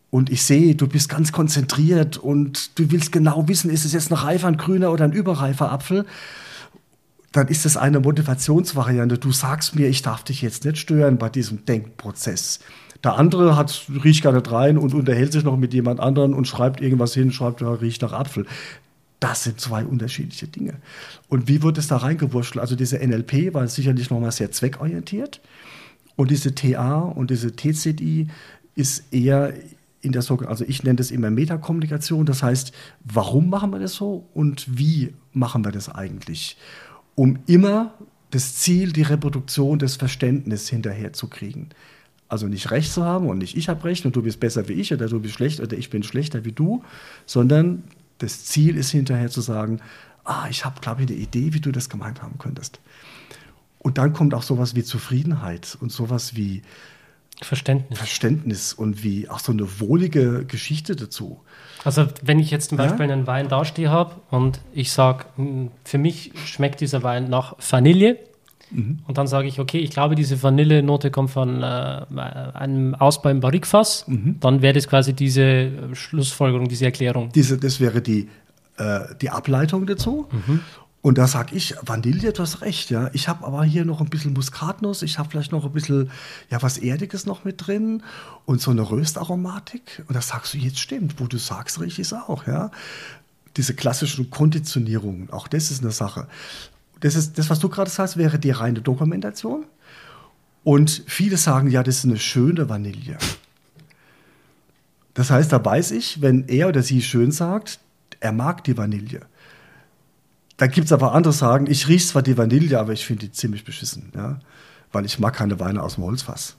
[0.10, 4.12] und ich sehe, du bist ganz konzentriert und du willst genau wissen, ist es jetzt
[4.12, 6.06] ein reifer, ein grüner oder ein überreifer Apfel,
[7.32, 9.18] dann ist das eine Motivationsvariante.
[9.18, 12.60] Du sagst mir, ich darf dich jetzt nicht stören bei diesem Denkprozess.
[13.04, 16.48] Der andere hat, riecht gar nicht rein und unterhält sich noch mit jemand anderen und
[16.48, 18.46] schreibt irgendwas hin, schreibt, ja, riecht nach Apfel.
[19.20, 20.76] Das sind zwei unterschiedliche Dinge.
[21.28, 22.62] Und wie wird es da reingewurschtelt?
[22.62, 25.42] Also diese NLP war sicherlich nochmal sehr zweckorientiert.
[26.16, 28.28] Und diese TA und diese TZI
[28.76, 29.54] ist eher
[30.02, 32.26] in der sogenannten, also ich nenne das immer Metakommunikation.
[32.26, 36.58] Das heißt, warum machen wir das so und wie machen wir das eigentlich?
[37.16, 37.94] Um immer
[38.32, 41.70] das Ziel, die Reproduktion des Verständnisses hinterherzukriegen.
[42.32, 44.74] Also nicht recht zu haben und nicht ich habe recht und du bist besser wie
[44.74, 46.82] ich oder du bist schlecht oder ich bin schlechter wie du,
[47.26, 47.84] sondern
[48.20, 49.82] das Ziel ist hinterher zu sagen,
[50.24, 52.80] ah, ich habe, glaube ich, eine Idee, wie du das gemeint haben könntest.
[53.80, 56.62] Und dann kommt auch sowas wie Zufriedenheit und sowas wie
[57.42, 58.00] Verständnis.
[58.00, 61.42] Verständnis und wie auch so eine wohlige Geschichte dazu.
[61.84, 62.86] Also wenn ich jetzt zum Ja?
[62.86, 65.26] Beispiel einen Wein dastehe habe und ich sage,
[65.84, 68.20] für mich schmeckt dieser Wein nach Vanille
[68.72, 69.00] Mhm.
[69.08, 72.06] und dann sage ich, okay, ich glaube, diese Vanillenote kommt von äh,
[72.54, 74.38] einem Ausbau im Barrikfass, Mhm.
[74.40, 77.32] dann wäre das quasi diese äh, Schlussfolgerung, diese Erklärung.
[77.34, 78.30] Diese, das wäre die,
[78.78, 80.28] äh, die Ableitung dazu.
[81.04, 83.10] Und da sage ich, Vanille, du hast recht, ja.
[83.14, 86.12] Ich habe aber hier noch ein bisschen Muskatnuss, ich habe vielleicht noch ein bisschen,
[86.52, 88.04] ja, was Erdiges noch mit drin
[88.46, 90.04] und so eine Röstaromatik.
[90.08, 92.70] Und da sagst du, jetzt stimmt, wo du sagst, rieche ich es auch, ja.
[93.58, 96.28] Diese klassischen Konditionierungen, auch das ist eine Sache.
[97.02, 99.66] Das, ist, das was du gerade sagst, wäre die reine Dokumentation.
[100.64, 103.18] Und viele sagen, ja, das ist eine schöne Vanille.
[105.14, 107.80] Das heißt, da weiß ich, wenn er oder sie schön sagt,
[108.20, 109.22] er mag die Vanille.
[110.58, 113.32] Da gibt es aber andere, sagen, ich rieche zwar die Vanille, aber ich finde die
[113.32, 114.40] ziemlich beschissen, ja?
[114.92, 116.56] weil ich mag keine Weine aus dem Holzfass.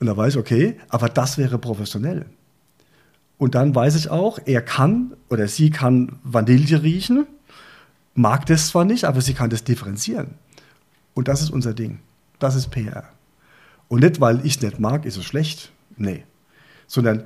[0.00, 2.24] Und da weiß ich, okay, aber das wäre professionell.
[3.36, 7.26] Und dann weiß ich auch, er kann oder sie kann Vanille riechen,
[8.20, 10.34] mag das zwar nicht, aber sie kann das differenzieren.
[11.14, 12.00] Und das ist unser Ding.
[12.38, 13.04] Das ist PR.
[13.88, 15.72] Und nicht, weil ich es nicht mag, ist es schlecht.
[15.96, 16.24] Nee.
[16.86, 17.24] Sondern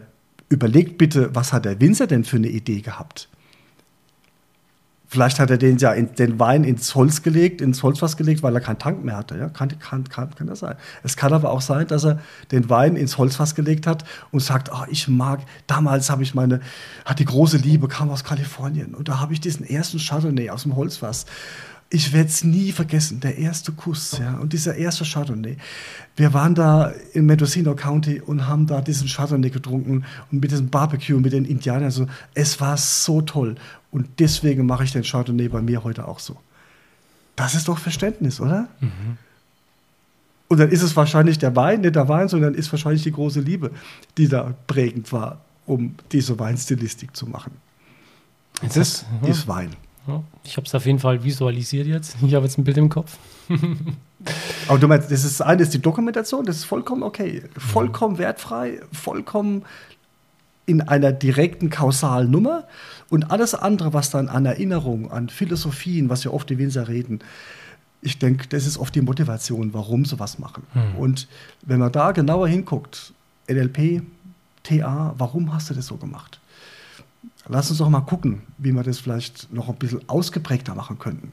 [0.48, 3.28] überlegt bitte, was hat der Winzer denn für eine Idee gehabt?
[5.14, 8.52] Vielleicht hat er den ja in, den Wein ins Holz gelegt, ins Holzfass gelegt, weil
[8.52, 9.38] er keinen Tank mehr hatte.
[9.38, 9.48] Ja?
[9.48, 10.74] Kann, kann, kann, kann das sein.
[11.04, 12.18] Es kann aber auch sein, dass er
[12.50, 16.58] den Wein ins Holzfass gelegt hat und sagt, oh, ich mag, damals habe ich meine,
[17.04, 20.64] hat die große Liebe, kam aus Kalifornien und da habe ich diesen ersten Chardonnay aus
[20.64, 21.26] dem Holzfass
[21.94, 25.56] ich werde es nie vergessen, der erste Kuss, ja, und dieser erste Chardonnay.
[26.16, 30.68] Wir waren da in Mendocino County und haben da diesen Chardonnay getrunken und mit diesem
[30.68, 31.92] Barbecue mit den Indianern.
[31.92, 33.54] So, es war so toll.
[33.92, 36.36] Und deswegen mache ich den Chardonnay bei mir heute auch so.
[37.36, 38.66] Das ist doch Verständnis, oder?
[38.80, 39.16] Mhm.
[40.48, 43.40] Und dann ist es wahrscheinlich der Wein, nicht der Wein, sondern ist wahrscheinlich die große
[43.40, 43.70] Liebe,
[44.18, 47.52] die da prägend war, um diese Weinstilistik zu machen.
[48.62, 49.70] Das, das ist Wein.
[50.44, 52.16] Ich habe es auf jeden Fall visualisiert jetzt.
[52.22, 53.16] Ich habe jetzt ein Bild im Kopf.
[54.68, 58.80] Aber du meinst, das ist eine ist die Dokumentation, das ist vollkommen okay, vollkommen wertfrei,
[58.92, 59.64] vollkommen
[60.66, 62.64] in einer direkten kausalen Nummer
[63.10, 67.20] und alles andere, was dann an Erinnerung, an Philosophien, was ja oft die Winzer reden,
[68.00, 70.64] ich denke, das ist oft die Motivation, warum sie was machen.
[70.74, 70.98] Mhm.
[70.98, 71.28] Und
[71.62, 73.12] wenn man da genauer hinguckt,
[73.48, 74.02] NLP,
[74.62, 76.38] TA, warum hast du das so gemacht?
[77.48, 81.32] Lass uns doch mal gucken, wie wir das vielleicht noch ein bisschen ausgeprägter machen könnten.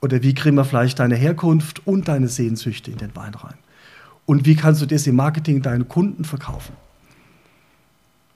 [0.00, 3.54] Oder wie kriegen wir vielleicht deine Herkunft und deine Sehnsüchte in den Wein rein?
[4.26, 6.74] Und wie kannst du das im Marketing deinen Kunden verkaufen?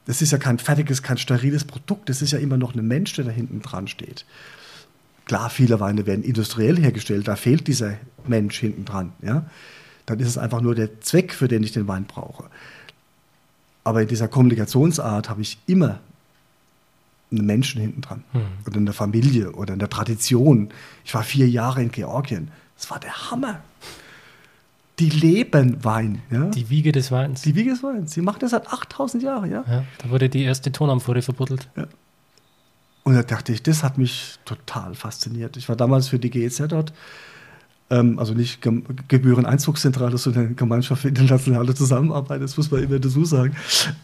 [0.06, 2.08] Das ist ja kein fertiges, kein steriles Produkt.
[2.08, 4.24] Das ist ja immer noch ein Mensch, der da hinten dran steht.
[5.26, 7.28] Klar, viele Weine werden industriell hergestellt.
[7.28, 7.94] Da fehlt dieser
[8.26, 9.12] Mensch hinten dran.
[9.22, 9.44] Ja?
[10.06, 12.44] Dann ist es einfach nur der Zweck, für den ich den Wein brauche.
[13.84, 16.00] Aber in dieser Kommunikationsart habe ich immer
[17.30, 18.40] einen Menschen hinten dran mhm.
[18.66, 20.70] oder in der Familie oder in der Tradition.
[21.04, 22.50] Ich war vier Jahre in Georgien.
[22.76, 23.60] Das war der Hammer.
[24.98, 26.22] Die leben Wein.
[26.30, 26.46] Ja?
[26.46, 27.42] Die Wiege des Weins.
[27.42, 28.12] Die Wiege des Weins.
[28.12, 29.50] Sie machen das seit 8000 Jahren.
[29.50, 29.64] Ja?
[29.68, 31.68] ja da wurde die erste Tonamphore verbuddelt.
[31.76, 31.86] Ja.
[33.02, 35.56] Und da dachte ich, das hat mich total fasziniert.
[35.56, 36.92] Ich war damals für die GEZ dort
[37.90, 43.24] ähm, also nicht Ge Gebühreneinzugszentrale, sondern Gemeinschaft für internationale Zusammenarbeit, das muss man immer dazu
[43.24, 43.54] sagen,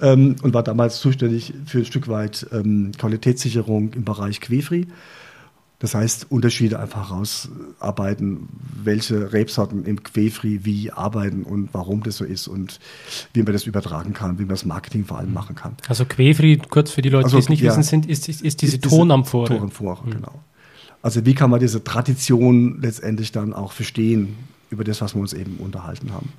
[0.00, 4.86] ähm, und war damals zuständig für ein Stück weit ähm, Qualitätssicherung im Bereich Quefri.
[5.78, 8.48] Das heißt, Unterschiede einfach herausarbeiten,
[8.82, 12.80] welche Rebsorten im Quefri wie arbeiten und warum das so ist und
[13.34, 15.76] wie man das übertragen kann, wie man das Marketing vor allem machen kann.
[15.86, 18.40] Also Quefri, kurz für die Leute, also, die es nicht ja, wissen, sind, ist, ist,
[18.40, 19.48] ist diese, diese Tonamphore.
[19.48, 20.10] Tonamphore, mhm.
[20.12, 20.42] genau.
[21.06, 24.36] Also wie kann man diese Tradition letztendlich dann auch verstehen
[24.70, 26.32] über das, was wir uns eben unterhalten haben.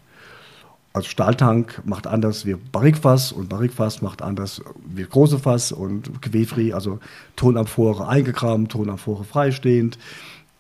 [0.92, 6.74] Also Stahltank macht anders wie Barrikfass und Barrikfass macht anders wie große Fass und Quefri,
[6.74, 7.00] also
[7.38, 9.98] Tonamphore eingegraben, Tonamphore freistehend.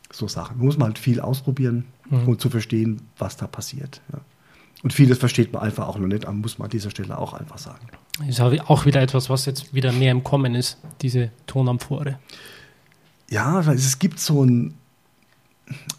[0.09, 0.57] So Sachen.
[0.57, 2.29] Da muss man halt viel ausprobieren, mhm.
[2.29, 3.99] um zu verstehen, was da passiert.
[4.13, 4.21] Ja.
[4.83, 7.57] Und vieles versteht man einfach auch noch nicht, muss man an dieser Stelle auch einfach
[7.57, 7.85] sagen.
[8.19, 12.19] Das ist auch wieder etwas, was jetzt wieder mehr im Kommen ist, diese Tonamphore
[13.29, 14.73] ja, es gibt so ein,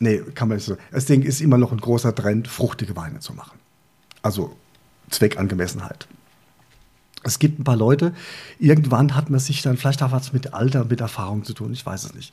[0.01, 3.21] nee, kann man nicht so, das Ding ist immer noch ein großer Trend, fruchtige Weine
[3.21, 3.59] zu machen.
[4.23, 4.57] Also
[5.11, 6.09] Zweckangemessenheit.
[7.25, 8.15] Es gibt ein paar Leute,
[8.59, 11.85] irgendwann hat man sich dann, vielleicht hat was mit Alter, mit Erfahrung zu tun, ich
[11.85, 12.33] weiß es nicht.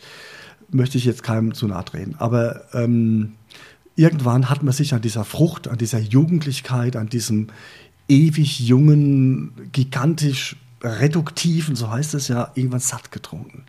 [0.70, 2.16] Möchte ich jetzt keinem zu nahe treten.
[2.18, 3.34] Aber ähm,
[3.96, 7.48] irgendwann hat man sich an dieser Frucht, an dieser Jugendlichkeit, an diesem
[8.08, 13.64] ewig jungen, gigantisch reduktiven, so heißt es ja, irgendwann satt getrunken.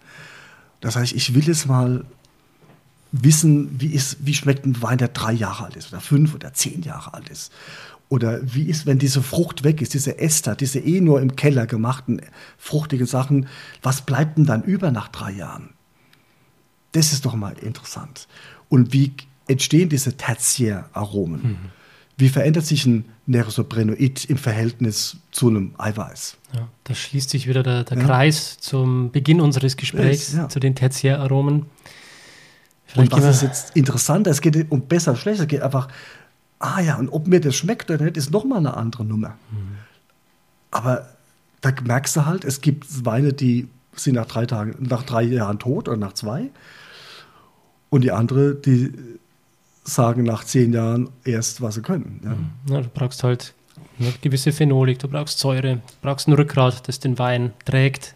[0.81, 2.05] Das heißt, ich will jetzt mal
[3.12, 6.53] wissen, wie, ist, wie schmeckt ein Wein, der drei Jahre alt ist oder fünf oder
[6.53, 7.53] zehn Jahre alt ist.
[8.09, 11.67] Oder wie ist, wenn diese Frucht weg ist, diese Ester, diese eh nur im Keller
[11.67, 12.21] gemachten
[12.57, 13.49] fruchtigen Sachen,
[13.83, 15.71] was bleibt denn dann über nach drei Jahren?
[16.93, 18.29] Das ist doch mal interessant.
[18.69, 19.12] Und wie
[19.49, 21.43] entstehen diese Tertiäraromen?
[21.43, 21.59] Mhm.
[22.19, 26.39] Wie verändert sich ein Nerosobrenoid im Verhältnis zu einem Eiweiß?
[26.55, 28.05] Ja, da schließt sich wieder der, der ja.
[28.05, 30.49] Kreis zum Beginn unseres Gesprächs, ja.
[30.49, 31.67] zu den Tertiäraromen.
[32.95, 34.27] und was ist jetzt interessant?
[34.27, 35.43] Es geht um besser, schlechter.
[35.43, 35.89] Es geht einfach,
[36.59, 39.37] ah ja, und ob mir das schmeckt oder nicht, ist nochmal eine andere Nummer.
[39.51, 39.77] Mhm.
[40.71, 41.11] Aber
[41.61, 45.59] da merkst du halt, es gibt Weine, die sind nach drei Tagen, nach drei Jahren
[45.59, 46.51] tot oder nach zwei.
[47.91, 48.93] Und die andere, die
[49.87, 52.20] sagen nach zehn Jahren erst, was sie können.
[52.68, 52.75] Ja.
[52.75, 53.55] ja du brauchst halt
[53.99, 58.14] eine gewisse Phenolik, du brauchst Säure, du brauchst ein Rückgrat, das den Wein trägt,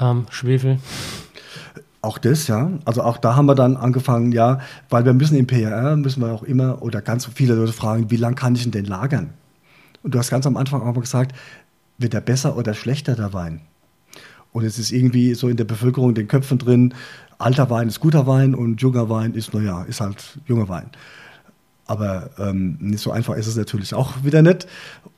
[0.00, 0.78] ähm, Schwefel.
[2.02, 2.70] Auch das, ja.
[2.84, 4.60] Also auch da haben wir dann angefangen, ja,
[4.90, 8.16] weil wir müssen im PR, müssen wir auch immer, oder ganz viele Leute fragen, wie
[8.16, 9.30] lange kann ich denn, denn lagern?
[10.02, 11.34] Und du hast ganz am Anfang auch mal gesagt,
[11.96, 13.62] wird er besser oder schlechter, der Wein.
[14.54, 16.94] Und es ist irgendwie so in der Bevölkerung, in den Köpfen drin,
[17.38, 20.86] alter Wein ist guter Wein und junger Wein ist, naja, ist halt junger Wein.
[21.86, 24.68] Aber ähm, nicht so einfach ist es natürlich auch wieder nicht.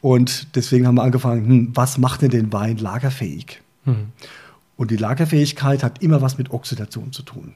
[0.00, 3.60] Und deswegen haben wir angefangen, hm, was macht denn den Wein lagerfähig?
[3.84, 4.08] Mhm.
[4.78, 7.54] Und die Lagerfähigkeit hat immer was mit Oxidation zu tun.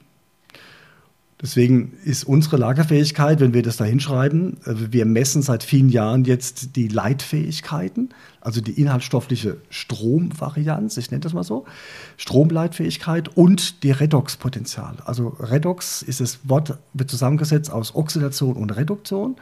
[1.41, 6.23] Deswegen ist unsere Lagerfähigkeit, wenn wir das da hinschreiben, also wir messen seit vielen Jahren
[6.23, 8.09] jetzt die Leitfähigkeiten,
[8.41, 11.65] also die inhaltsstoffliche Stromvarianz, ich nenne das mal so,
[12.17, 14.97] Stromleitfähigkeit und die Redoxpotenzial.
[15.05, 19.35] Also Redox ist das Wort, wird zusammengesetzt aus Oxidation und Reduktion.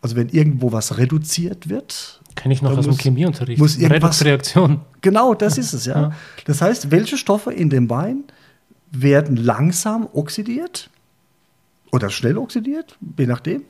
[0.00, 2.20] Also wenn irgendwo was reduziert wird.
[2.34, 3.60] Kenne ich noch aus dem Chemieunterricht.
[3.60, 4.80] Muss Redoxreaktion.
[5.02, 6.00] Genau, das ist es, ja.
[6.00, 6.12] ja.
[6.46, 8.24] Das heißt, welche Stoffe in dem Wein
[8.90, 10.90] werden langsam oxidiert?
[11.92, 13.62] Oder schnell oxidiert, je nachdem.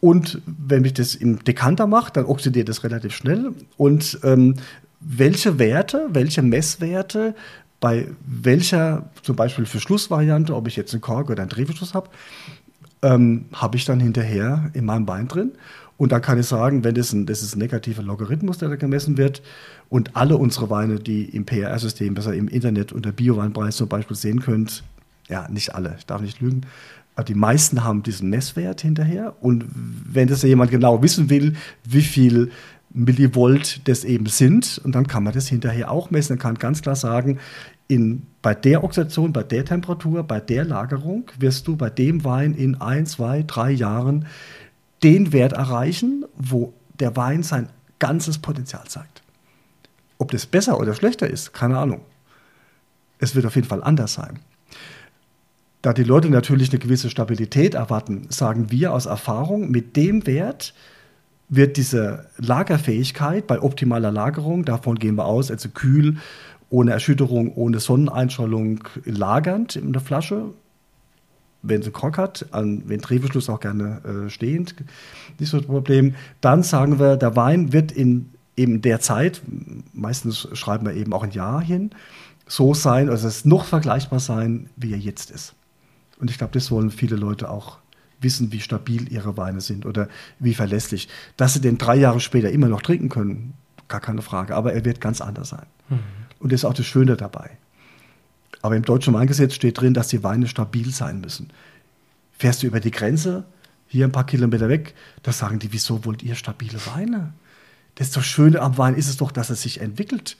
[0.00, 3.52] Und wenn ich das im Dekanter mache, dann oxidiert es relativ schnell.
[3.76, 4.54] Und ähm,
[5.00, 7.34] welche Werte, welche Messwerte
[7.80, 12.10] bei welcher zum Beispiel Verschlussvariante, ob ich jetzt einen Kork oder einen Drehverschluss habe,
[13.02, 15.52] ähm, habe ich dann hinterher in meinem Wein drin.
[15.96, 18.76] Und dann kann ich sagen, wenn das ein, das ist ein negativer Logarithmus, der da
[18.76, 19.42] gemessen wird,
[19.88, 24.40] und alle unsere Weine, die im PRR-System, besser im Internet unter Bioweinpreis zum Beispiel sehen
[24.40, 24.84] könnt,
[25.28, 26.62] ja, nicht alle, ich darf nicht lügen,
[27.22, 29.34] die meisten haben diesen Messwert hinterher.
[29.40, 31.54] Und wenn das jemand genau wissen will,
[31.84, 32.50] wie viel
[32.90, 36.34] Millivolt das eben sind, und dann kann man das hinterher auch messen.
[36.34, 37.38] Man kann ganz klar sagen,
[37.86, 42.54] in, bei der Oxidation, bei der Temperatur, bei der Lagerung wirst du bei dem Wein
[42.54, 44.26] in ein, zwei, drei Jahren
[45.02, 49.22] den Wert erreichen, wo der Wein sein ganzes Potenzial zeigt.
[50.18, 52.00] Ob das besser oder schlechter ist, keine Ahnung.
[53.18, 54.40] Es wird auf jeden Fall anders sein.
[55.82, 60.74] Da die Leute natürlich eine gewisse Stabilität erwarten, sagen wir aus Erfahrung, mit dem Wert
[61.48, 66.16] wird diese Lagerfähigkeit bei optimaler Lagerung, davon gehen wir aus, also kühl,
[66.68, 70.46] ohne Erschütterung, ohne Sonneneinstrahlung lagernd in der Flasche,
[71.62, 74.74] wenn sie Kork hat, an Ventrivschluss auch gerne äh, stehend,
[75.38, 76.14] nicht so das Problem.
[76.40, 79.40] Dann sagen wir, der Wein wird in eben der Zeit,
[79.92, 81.90] meistens schreiben wir eben auch ein Jahr hin,
[82.46, 85.54] so sein, also es noch vergleichbar sein, wie er jetzt ist.
[86.18, 87.78] Und ich glaube, das wollen viele Leute auch
[88.20, 91.08] wissen, wie stabil ihre Weine sind oder wie verlässlich.
[91.36, 93.54] Dass sie den drei Jahre später immer noch trinken können,
[93.86, 94.54] gar keine Frage.
[94.54, 95.66] Aber er wird ganz anders sein.
[95.88, 95.98] Mhm.
[96.40, 97.50] Und das ist auch das Schöne dabei.
[98.62, 101.50] Aber im deutschen Weingesetz steht drin, dass die Weine stabil sein müssen.
[102.32, 103.44] Fährst du über die Grenze,
[103.86, 107.32] hier ein paar Kilometer weg, da sagen die, wieso wollt ihr stabile Weine?
[107.94, 110.36] Das ist doch Schöne am Wein ist es doch, dass es sich entwickelt.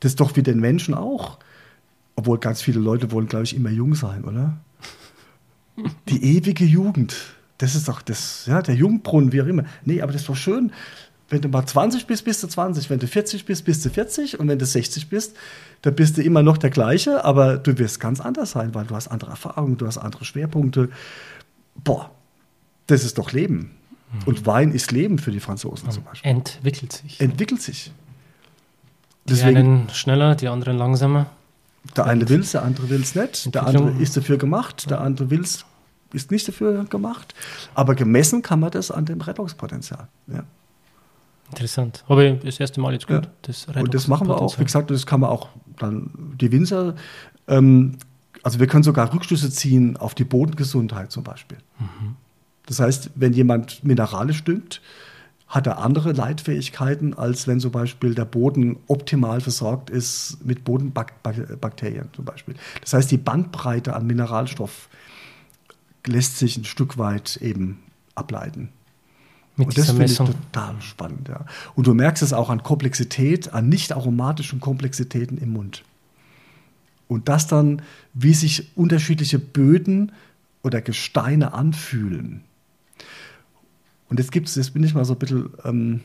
[0.00, 1.38] Das ist doch wie den Menschen auch.
[2.16, 4.56] Obwohl ganz viele Leute wollen, glaube ich, immer jung sein, oder?
[6.08, 7.16] Die ewige Jugend.
[7.58, 9.64] Das ist doch das, ja, der Jungbrunnen, wie auch immer.
[9.84, 10.72] Nee, aber das ist doch schön.
[11.28, 12.90] Wenn du mal 20 bist, bist du 20.
[12.90, 14.38] Wenn du 40 bist, bist du 40.
[14.38, 15.36] Und wenn du 60 bist,
[15.82, 18.94] dann bist du immer noch der gleiche, aber du wirst ganz anders sein, weil du
[18.94, 20.90] hast andere Erfahrungen, du hast andere Schwerpunkte.
[21.82, 22.10] Boah,
[22.86, 23.70] das ist doch Leben.
[24.12, 24.22] Mhm.
[24.26, 26.30] Und Wein ist Leben für die Franzosen zum Beispiel.
[26.30, 27.20] Entwickelt sich.
[27.20, 27.92] Entwickelt sich.
[29.26, 31.26] Deswegen, die einen schneller, die anderen langsamer.
[31.96, 33.54] Der eine will es, der andere will es nicht.
[33.54, 35.64] Der andere ist dafür gemacht, der andere will es,
[36.12, 37.34] ist nicht dafür gemacht.
[37.74, 40.08] Aber gemessen kann man das an dem Rettungspotenzial.
[40.28, 40.44] Ja.
[41.50, 42.04] Interessant.
[42.08, 43.24] Aber das erste Mal jetzt gut.
[43.24, 43.30] Ja.
[43.42, 44.58] Das Und das machen wir auch.
[44.58, 46.94] Wie gesagt, das kann man auch dann die Winzer.
[47.46, 47.98] Ähm,
[48.42, 51.58] also wir können sogar Rückschlüsse ziehen auf die Bodengesundheit zum Beispiel.
[51.78, 52.16] Mhm.
[52.66, 54.80] Das heißt, wenn jemand mineralisch düngt,
[55.46, 62.08] hat er andere Leitfähigkeiten, als wenn zum Beispiel der Boden optimal versorgt ist mit Bodenbakterien
[62.12, 62.54] zum Beispiel.
[62.80, 64.88] Das heißt, die Bandbreite an Mineralstoff
[66.06, 67.78] lässt sich ein Stück weit eben
[68.14, 68.70] ableiten.
[69.56, 71.28] Mit und das finde ich total spannend.
[71.28, 71.46] Ja.
[71.76, 75.84] Und du merkst es auch an Komplexität, an nicht aromatischen Komplexitäten im Mund.
[77.06, 77.82] Und das dann,
[78.14, 80.12] wie sich unterschiedliche Böden
[80.62, 82.42] oder Gesteine anfühlen.
[84.14, 86.00] Und jetzt gibt es, jetzt bin ich mal so ein bisschen, ähm,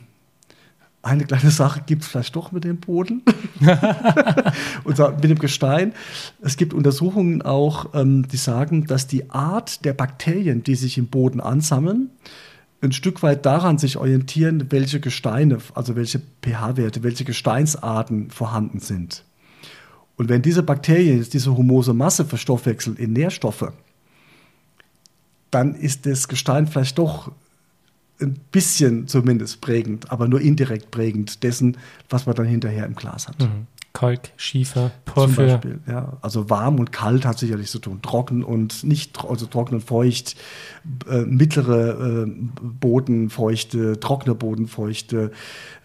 [1.00, 3.22] eine kleine Sache gibt es vielleicht doch mit dem Boden
[4.82, 5.92] und mit dem Gestein.
[6.42, 11.06] Es gibt Untersuchungen auch, ähm, die sagen, dass die Art der Bakterien, die sich im
[11.06, 12.10] Boden ansammeln,
[12.80, 19.22] ein Stück weit daran sich orientieren, welche Gesteine, also welche pH-Werte, welche Gesteinsarten vorhanden sind.
[20.16, 23.72] Und wenn diese Bakterien jetzt diese humose Masse verstoffwechseln in Nährstoffe,
[25.52, 27.30] dann ist das Gestein vielleicht doch
[28.20, 31.76] ein bisschen zumindest prägend, aber nur indirekt prägend dessen,
[32.08, 33.40] was man dann hinterher im Glas hat.
[33.40, 33.66] Mhm.
[33.92, 35.34] Kalk, Schiefer, Porphyr.
[35.34, 36.16] Zum Beispiel, ja.
[36.22, 38.00] Also warm und kalt hat sicherlich zu tun.
[38.02, 40.36] Trocken und nicht, also trocken und feucht,
[41.10, 45.32] äh, mittlere äh, Bodenfeuchte, trockene Bodenfeuchte,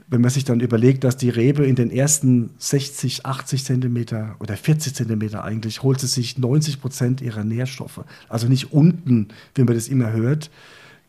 [0.07, 4.55] wenn man sich dann überlegt, dass die Rebe in den ersten 60, 80 Zentimeter oder
[4.55, 8.01] 40 Zentimeter eigentlich holt sie sich 90 Prozent ihrer Nährstoffe.
[8.29, 10.51] Also nicht unten, wie man das immer hört.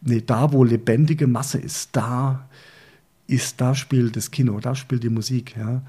[0.01, 2.49] Nee, da, wo lebendige Masse ist, da
[3.27, 5.57] ist, da spielt das Kino, da spielt die Musik.
[5.57, 5.83] Ja.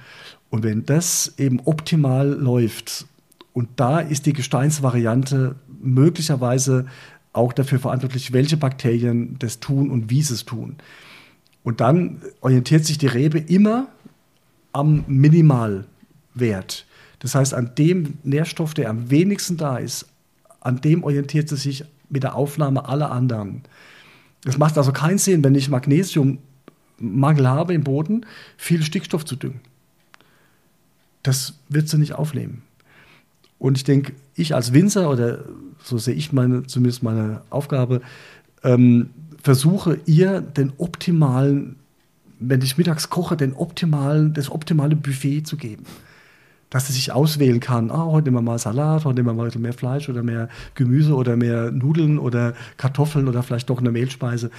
[0.49, 3.05] Und wenn das eben optimal läuft,
[3.53, 6.86] und da ist die Gesteinsvariante möglicherweise
[7.34, 10.76] auch dafür verantwortlich, welche Bakterien das tun und wie sie es tun.
[11.64, 13.88] Und dann orientiert sich die Rebe immer
[14.74, 16.86] am Minimalwert.
[17.20, 20.05] Das heißt, an dem Nährstoff, der am wenigsten da ist,
[20.60, 23.64] an dem orientiert sie sich mit der Aufnahme aller anderen.
[24.46, 28.26] Es macht also keinen Sinn, wenn ich Magnesiummangel habe im Boden,
[28.58, 29.60] viel Stickstoff zu düngen.
[31.24, 32.62] Das wird sie nicht aufnehmen.
[33.60, 35.46] Und ich denke, ich als Winzer, oder
[35.84, 38.02] so sehe ich meine, zumindest meine Aufgabe,
[38.64, 39.10] ähm,
[39.42, 41.78] versuche ihr den optimalen,
[42.40, 45.86] wenn ich mittags koche, den optimalen, das optimale Buffet zu geben.
[46.70, 49.51] Dass sie sich auswählen kann, ah, heute nehmen wir mal Salat, heute nehmen wir mal
[49.57, 54.51] mehr Fleisch oder mehr Gemüse oder mehr Nudeln oder Kartoffeln oder vielleicht doch eine Mehlspeise.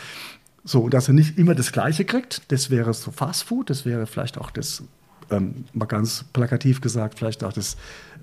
[0.64, 2.50] So, dass er nicht immer das Gleiche kriegt.
[2.50, 4.82] Das wäre so Fast Food, das wäre vielleicht auch das,
[5.30, 7.76] ähm, mal ganz plakativ gesagt, vielleicht auch das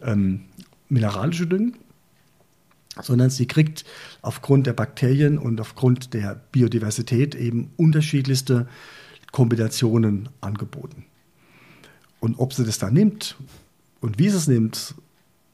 [0.04, 0.42] ähm,
[0.90, 1.78] mineralische Düngen
[3.02, 3.86] sondern sie kriegt
[4.22, 8.68] aufgrund der Bakterien und aufgrund der Biodiversität eben unterschiedlichste
[9.32, 11.06] Kombinationen angeboten.
[12.20, 13.36] Und ob sie das dann nimmt
[14.06, 14.94] und wie sie es nimmt,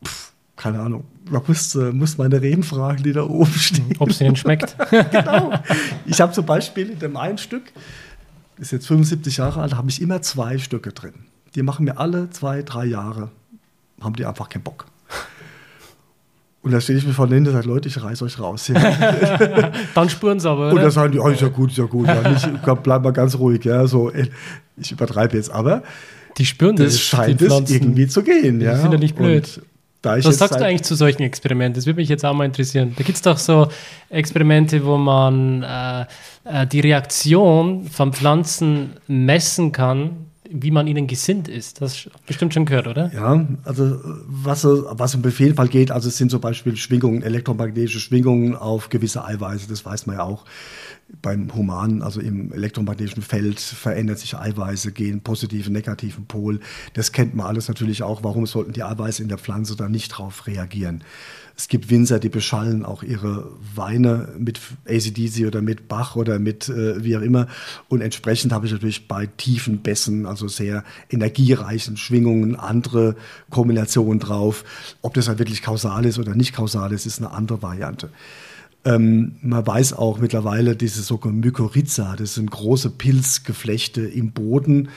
[0.05, 1.05] pff, keine Ahnung.
[1.29, 3.95] Man muss, muss meine Reden fragen, die da oben stehen.
[3.99, 4.75] Ob es ihnen schmeckt.
[5.11, 5.53] genau.
[6.05, 7.63] Ich habe zum Beispiel in dem einen Stück,
[8.57, 11.13] ist jetzt 75 Jahre alt, habe ich immer zwei Stücke drin.
[11.55, 13.31] Die machen mir alle zwei, drei Jahre,
[14.01, 14.85] haben die einfach keinen Bock.
[16.61, 18.69] Und da stehe ich mir vorne hin und sage, Leute, ich reiß euch raus.
[19.95, 20.75] Dann spüren sie aber, oder?
[20.75, 22.07] Und dann sagen die, oh, ist ja gut, ist ja gut.
[22.07, 22.47] Ja, nicht,
[22.83, 23.63] bleib mal ganz ruhig.
[23.65, 24.11] Ja, so,
[24.77, 25.81] ich übertreibe jetzt, aber
[26.37, 26.93] die spüren das.
[26.93, 28.61] Es scheint es irgendwie zu gehen.
[28.61, 28.75] Ja.
[28.75, 29.61] Die sind ja nicht blöd.
[30.03, 31.75] Was sagst du eigentlich zu solchen Experimenten?
[31.75, 32.93] Das würde mich jetzt auch mal interessieren.
[32.97, 33.67] Da gibt es doch so
[34.09, 36.05] Experimente, wo man äh,
[36.43, 41.81] äh, die Reaktion von Pflanzen messen kann wie man ihnen gesinnt ist.
[41.81, 43.11] Das bestimmt schon gehört, oder?
[43.13, 48.55] Ja, also was, was im Befehlfall geht, also es sind zum Beispiel Schwingungen, elektromagnetische Schwingungen
[48.55, 50.45] auf gewisse Eiweiße, das weiß man ja auch
[51.21, 56.59] beim Humanen, also im elektromagnetischen Feld verändert sich Eiweiße, gehen positiven, negativen Pol.
[56.93, 58.23] Das kennt man alles natürlich auch.
[58.23, 61.03] Warum sollten die Eiweiße in der Pflanze da nicht drauf reagieren?
[61.57, 66.69] Es gibt Winzer, die beschallen auch ihre Weine mit ACDC oder mit Bach oder mit
[66.69, 67.47] äh, wie auch immer.
[67.87, 73.15] Und entsprechend habe ich natürlich bei tiefen Bässen, also sehr energiereichen Schwingungen, andere
[73.49, 74.63] Kombinationen drauf.
[75.01, 78.09] Ob das dann wirklich kausal ist oder nicht kausal ist, ist eine andere Variante.
[78.83, 84.89] Ähm, man weiß auch mittlerweile, diese sogenannte Mykorrhiza, das sind große Pilzgeflechte im Boden,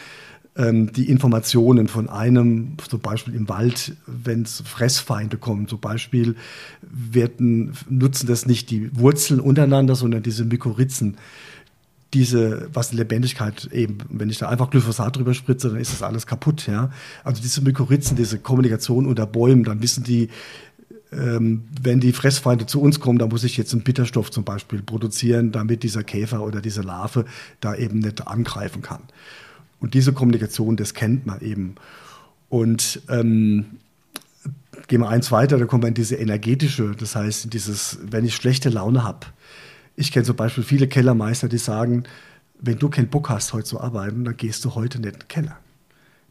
[0.57, 6.37] ähm, die Informationen von einem, zum Beispiel im Wald, wenn es Fressfeinde kommen, zum Beispiel,
[6.81, 11.17] werden, nutzen das nicht die Wurzeln untereinander, sondern diese Mykorrhizen
[12.15, 16.27] diese, was Lebendigkeit eben, wenn ich da einfach Glyphosat drüber spritze, dann ist das alles
[16.27, 16.91] kaputt, ja.
[17.25, 20.29] Also diese Mykorrhizen, diese Kommunikation unter Bäumen, dann wissen die,
[21.17, 24.83] ähm, wenn die Fressfeinde zu uns kommen, dann muss ich jetzt einen Bitterstoff zum Beispiel
[24.83, 27.25] produzieren, damit dieser Käfer oder diese Larve
[27.61, 29.03] da eben nicht angreifen kann.
[29.81, 31.75] Und diese Kommunikation, das kennt man eben.
[32.49, 33.67] Und ähm,
[34.89, 38.35] gehen wir eins weiter, da kommt man in diese energetische, das heißt, dieses, wenn ich
[38.35, 39.27] schlechte Laune habe.
[39.97, 42.05] Ich kenne zum Beispiel viele Kellermeister, die sagen,
[42.61, 45.29] wenn du keinen Bock hast, heute zu arbeiten, dann gehst du heute nicht in den
[45.29, 45.59] Keller.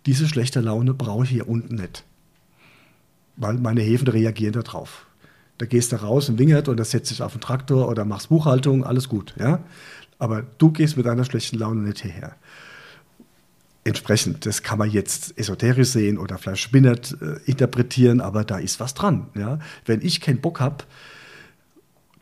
[0.05, 2.03] Diese schlechte Laune brauche ich hier unten nicht.
[3.36, 5.05] Weil meine Häfen reagieren darauf.
[5.57, 8.29] Da gehst du raus im Wingert und da setzt dich auf den Traktor oder machst
[8.29, 9.34] Buchhaltung, alles gut.
[9.39, 9.59] Ja?
[10.19, 12.36] Aber du gehst mit deiner schlechten Laune nicht hierher
[13.84, 18.79] entsprechend, das kann man jetzt esoterisch sehen oder vielleicht spinnert äh, interpretieren, aber da ist
[18.79, 19.27] was dran.
[19.36, 19.59] Ja?
[19.86, 20.86] Wenn ich keinen Bock habe,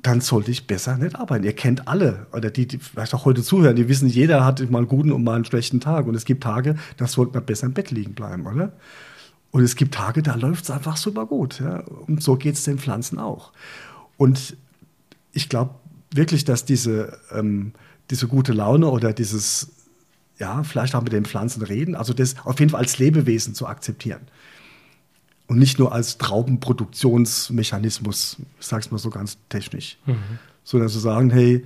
[0.01, 1.43] dann sollte ich besser nicht arbeiten.
[1.43, 4.80] Ihr kennt alle, oder die, die vielleicht auch heute zuhören, die wissen, jeder hat mal
[4.80, 6.07] einen guten und mal einen schlechten Tag.
[6.07, 8.72] Und es gibt Tage, da sollte man besser im Bett liegen bleiben, oder?
[9.52, 11.60] Und es gibt Tage, da läuft es einfach super gut.
[11.60, 11.84] Ja?
[12.08, 13.52] Und so geht es den Pflanzen auch.
[14.18, 14.56] Und
[15.34, 15.76] ich glaube
[16.14, 17.74] wirklich, dass diese, ähm,
[18.10, 19.72] diese gute Laune oder dieses
[20.41, 23.68] ja, vielleicht auch mit den Pflanzen reden, also das auf jeden Fall als Lebewesen zu
[23.68, 24.22] akzeptieren.
[25.47, 30.39] Und nicht nur als Traubenproduktionsmechanismus, ich sage es mal so ganz technisch, mhm.
[30.64, 31.64] sondern zu sagen, hey,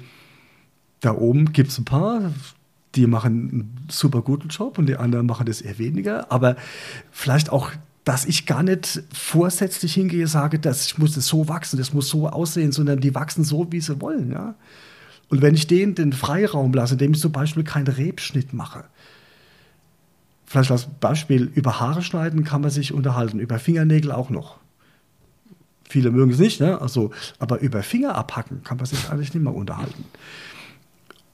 [0.99, 2.33] da oben gibt es ein paar,
[2.95, 6.55] die machen einen super guten Job und die anderen machen das eher weniger, aber
[7.11, 7.71] vielleicht auch
[8.05, 12.07] dass ich gar nicht vorsätzlich hingehe, sage, dass ich muss es so wachsen, das muss
[12.07, 14.31] so aussehen, sondern die wachsen so, wie sie wollen.
[14.31, 14.53] Ja?
[15.29, 18.85] Und wenn ich denen den Freiraum lasse, indem ich zum Beispiel keinen Rebschnitt mache,
[20.45, 24.59] vielleicht als Beispiel, über Haare schneiden kann man sich unterhalten, über Fingernägel auch noch.
[25.89, 26.79] Viele mögen es nicht, ne?
[26.79, 30.05] also, aber über Finger abhacken kann man sich eigentlich nicht mehr unterhalten.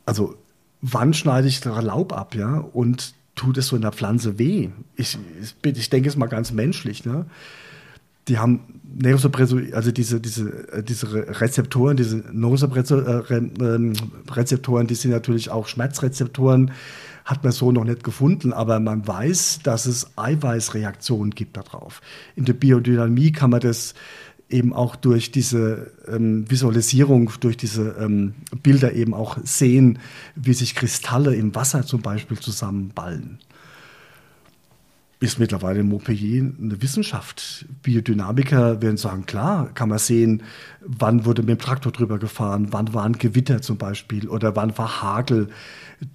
[0.06, 0.38] Also,
[0.82, 2.58] wann schneide ich da Laub ab, ja?
[2.58, 4.70] Und tut es so in der Pflanze weh?
[4.96, 7.26] Ich, ich, ich denke es mal ganz menschlich, ne?
[8.28, 13.96] Die haben Neosopressor, also diese, diese, äh, diese Rezeptoren, diese Nosoprezeptoren,
[14.86, 16.72] äh, die sind natürlich auch Schmerzrezeptoren,
[17.26, 22.02] hat man so noch nicht gefunden, aber man weiß, dass es Eiweißreaktionen gibt darauf.
[22.36, 23.96] In der Biodynamie kann man das
[24.52, 28.34] eben auch durch diese ähm, Visualisierung, durch diese ähm,
[28.64, 30.00] Bilder eben auch sehen,
[30.36, 33.40] wie sich Kristalle im Wasser zum Beispiel zusammenballen.
[35.20, 37.66] Ist mittlerweile in Montpellier eine Wissenschaft.
[37.84, 40.42] Biodynamiker werden sagen, klar, kann man sehen,
[40.84, 45.04] wann wurde mit dem Traktor drüber gefahren, wann waren Gewitter zum Beispiel oder wann war
[45.04, 45.50] Hagel.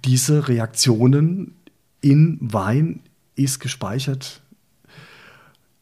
[0.03, 1.55] Diese Reaktionen
[2.01, 2.99] in Wein
[3.35, 4.41] ist gespeichert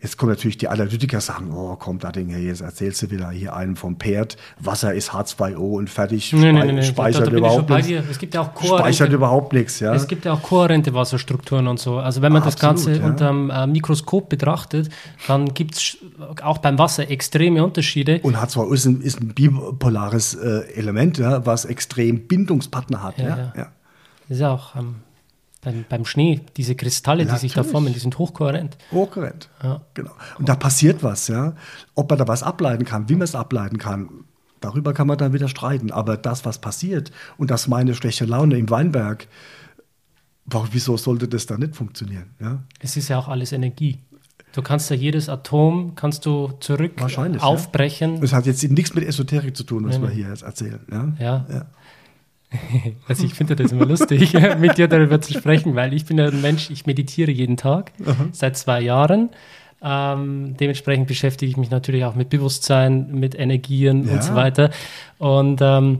[0.06, 3.56] Jetzt kommen natürlich die Analytiker sagen, oh komm, da Ding, jetzt erzählst du wieder hier
[3.56, 7.90] einen vom Pferd, Wasser ist H2O und fertig, nee, nee, nee, speichert überhaupt nichts.
[8.12, 9.96] Es gibt ja auch speichert überhaupt nichts, ja.
[9.96, 11.98] Es gibt ja auch kohärente Wasserstrukturen und so.
[11.98, 13.04] Also wenn man Absolut, das Ganze ja.
[13.04, 14.90] unter dem äh, Mikroskop betrachtet,
[15.28, 15.98] dann gibt es
[16.44, 18.20] auch beim Wasser extreme Unterschiede.
[18.22, 23.18] Und H2O ist ein, ist ein bipolares äh, Element, ja, was extrem Bindungspartner hat.
[23.18, 23.54] Ja, ja.
[23.58, 23.68] ja.
[24.30, 24.98] Ist auch ähm,
[25.66, 28.78] beim, beim Schnee, diese Kristalle, ja, die sich da formen, die sind hochkohärent.
[28.92, 29.82] Hochkohärent, ja.
[29.96, 30.12] genau.
[30.38, 31.56] Und da passiert was, ja.
[31.96, 34.10] Ob man da was ableiten kann, wie man es ableiten kann,
[34.62, 35.92] darüber kann man dann wieder streiten.
[35.92, 39.28] Aber das, was passiert und das meine schlechte Laune im Weinberg,
[40.46, 42.36] warum, wieso sollte das da nicht funktionieren?
[42.40, 42.64] Ja?
[42.80, 44.00] Es ist ja auch alles Energie.
[44.54, 46.94] Du kannst ja jedes Atom kannst du zurück
[47.42, 48.16] aufbrechen.
[48.16, 48.22] Ja.
[48.22, 50.80] Das hat jetzt nichts mit Esoterik zu tun, was nee, wir hier jetzt erzählen.
[50.90, 51.14] Ja.
[51.20, 51.46] ja.
[51.50, 51.66] ja.
[53.08, 56.28] Also ich finde das immer lustig, mit dir darüber zu sprechen, weil ich bin ja
[56.28, 58.28] ein Mensch, ich meditiere jeden Tag Aha.
[58.32, 59.30] seit zwei Jahren.
[59.82, 64.14] Ähm, dementsprechend beschäftige ich mich natürlich auch mit Bewusstsein, mit Energien ja.
[64.14, 64.72] und so weiter.
[65.18, 66.00] Und ähm,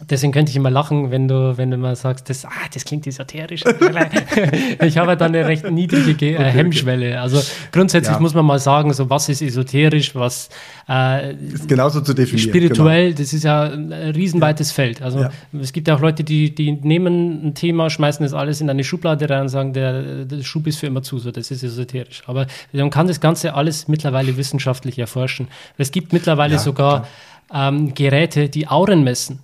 [0.00, 3.04] Deswegen könnte ich immer lachen, wenn du, wenn du mal sagst, das, ah, das klingt
[3.08, 3.64] esoterisch.
[4.84, 7.20] ich habe dann eine recht niedrige äh, Hemmschwelle.
[7.20, 7.42] Also
[7.72, 8.20] grundsätzlich ja.
[8.20, 10.50] muss man mal sagen, so was ist esoterisch, was
[10.88, 12.48] äh, ist genauso zu definieren.
[12.48, 13.18] Spirituell, genau.
[13.18, 14.74] das ist ja ein riesenweites ja.
[14.74, 15.02] Feld.
[15.02, 15.30] Also ja.
[15.60, 18.84] es gibt ja auch Leute, die, die nehmen ein Thema, schmeißen das alles in eine
[18.84, 22.22] Schublade rein und sagen, der, der Schub ist für immer zu, so das ist esoterisch.
[22.26, 25.48] Aber man kann das Ganze alles mittlerweile wissenschaftlich erforschen.
[25.76, 27.08] Es gibt mittlerweile sogar
[27.52, 29.40] ähm, Geräte, die Auren messen.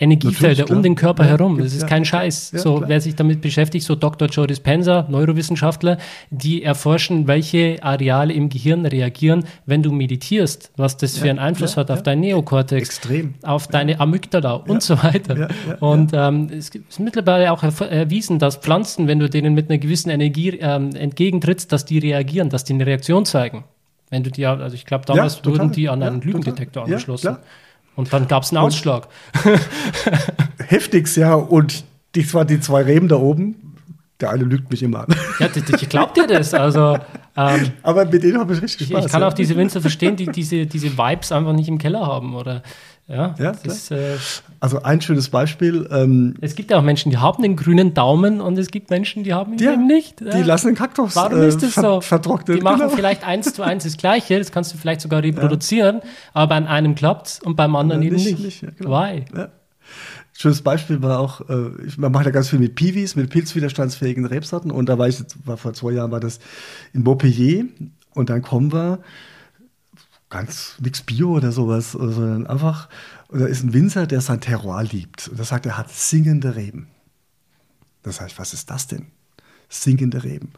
[0.00, 1.58] Energiefelder um den Körper ja, herum.
[1.58, 2.52] Das ist ja, kein Scheiß.
[2.52, 4.28] Ja, so, wer sich damit beschäftigt, so Dr.
[4.28, 5.98] Joe Dispenza, Neurowissenschaftler,
[6.30, 11.76] die erforschen, welche Areale im Gehirn reagieren, wenn du meditierst, was das für einen Einfluss
[11.76, 13.34] hat auf dein Neokortex, Extrem.
[13.42, 15.48] auf deine Amygdala und so weiter.
[15.80, 20.08] und ähm, es ist mittlerweile auch erwiesen, dass Pflanzen, wenn du denen mit einer gewissen
[20.08, 23.64] Energie ähm, entgegentrittst, dass die reagieren, dass die eine Reaktion zeigen.
[24.08, 27.36] Wenn du die, also ich glaube, damals wurden die an einen Lügendetektor angeschlossen.
[27.96, 29.08] Und dann gab es einen Ausschlag.
[30.58, 31.34] Heftigst, ja.
[31.34, 33.76] Und das waren die zwei Reben da oben.
[34.20, 35.14] Der eine lügt mich immer an.
[35.38, 36.52] Ja, ich glaub dir das.
[36.52, 36.98] Also,
[37.36, 38.98] ähm, Aber mit denen habe ich richtig Spaß.
[38.98, 39.28] Ich, ich kann ja.
[39.28, 42.34] auch diese Winzer verstehen, die diese, diese Vibes einfach nicht im Keller haben.
[42.34, 42.62] Oder
[43.10, 44.16] ja, ja ist, äh,
[44.60, 45.88] also ein schönes Beispiel.
[45.90, 49.24] Ähm, es gibt ja auch Menschen, die haben den grünen Daumen und es gibt Menschen,
[49.24, 50.20] die haben ihn ja, eben nicht.
[50.20, 52.00] Die lassen den Kaktus Warum ist das äh, so?
[52.00, 52.58] vertrocknet.
[52.58, 52.90] Die machen genau.
[52.90, 56.00] vielleicht eins zu eins das Gleiche, das kannst du vielleicht sogar reproduzieren,
[56.32, 58.38] aber bei einem klappt es und beim anderen eben nicht.
[58.38, 58.62] nicht.
[58.62, 58.90] Ja, genau.
[58.90, 59.24] Why?
[60.32, 64.24] Schönes Beispiel war auch, äh, ich, man macht ja ganz viel mit Piwis, mit pilzwiderstandsfähigen
[64.24, 66.38] Rebsorten und da war ich, war vor zwei Jahren war das
[66.94, 67.64] in Beaupellier
[68.14, 69.00] und dann kommen wir
[70.30, 72.88] ganz nichts Bio oder sowas, sondern einfach,
[73.28, 75.28] oder ist ein Winzer, der sein Terroir liebt.
[75.28, 76.88] Und er sagt, er hat singende Reben.
[78.02, 79.08] Das heißt, was ist das denn?
[79.68, 80.52] Singende Reben.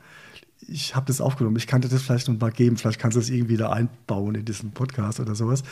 [0.69, 3.31] Ich habe das aufgenommen, ich kannte das vielleicht noch mal geben, vielleicht kannst du das
[3.31, 5.63] irgendwie da einbauen in diesen Podcast oder sowas.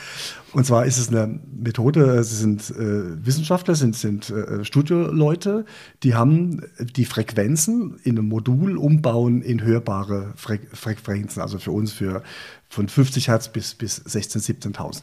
[0.52, 5.64] Und zwar ist es eine Methode, es sind äh, Wissenschaftler, sind, sind äh, Studioleute,
[6.02, 6.62] die haben
[6.96, 12.22] die Frequenzen in einem Modul umbauen in hörbare Fre Frequenzen, also für uns für
[12.68, 15.02] von 50 Hertz bis, bis 16.000, 17.000.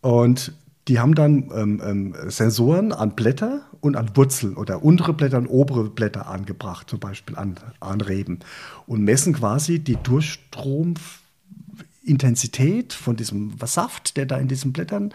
[0.00, 0.52] Und
[0.88, 5.46] die haben dann ähm, ähm, Sensoren an Blätter und an Wurzeln oder untere Blätter und
[5.46, 8.40] obere Blätter angebracht, zum Beispiel an, an Reben.
[8.86, 15.14] Und messen quasi die Durchstromintensität von diesem Saft, der da in diesen Blättern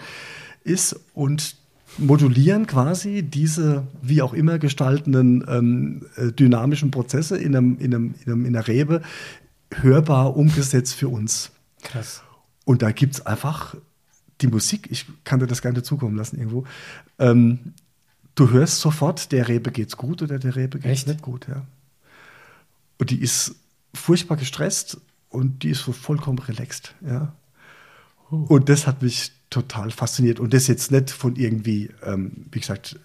[0.63, 1.57] ist und
[1.97, 8.15] modulieren quasi diese wie auch immer gestaltenden ähm, äh, dynamischen Prozesse in, einem, in, einem,
[8.25, 9.01] in, einem, in einer Rebe
[9.73, 11.51] hörbar umgesetzt für uns.
[11.81, 12.23] Krass.
[12.65, 13.75] Und da gibt es einfach
[14.41, 16.65] die Musik, ich kann dir das nicht zukommen lassen irgendwo.
[17.19, 17.73] Ähm,
[18.35, 21.07] du hörst sofort, der Rebe geht's gut oder der Rebe geht's Echt?
[21.07, 21.65] nicht gut, ja.
[22.99, 23.55] Und die ist
[23.93, 26.95] furchtbar gestresst und die ist so vollkommen relaxed.
[27.05, 27.33] Ja.
[28.29, 30.39] Und das hat mich total fasziniert.
[30.39, 32.99] Und das jetzt nicht von irgendwie, ähm, wie gesagt,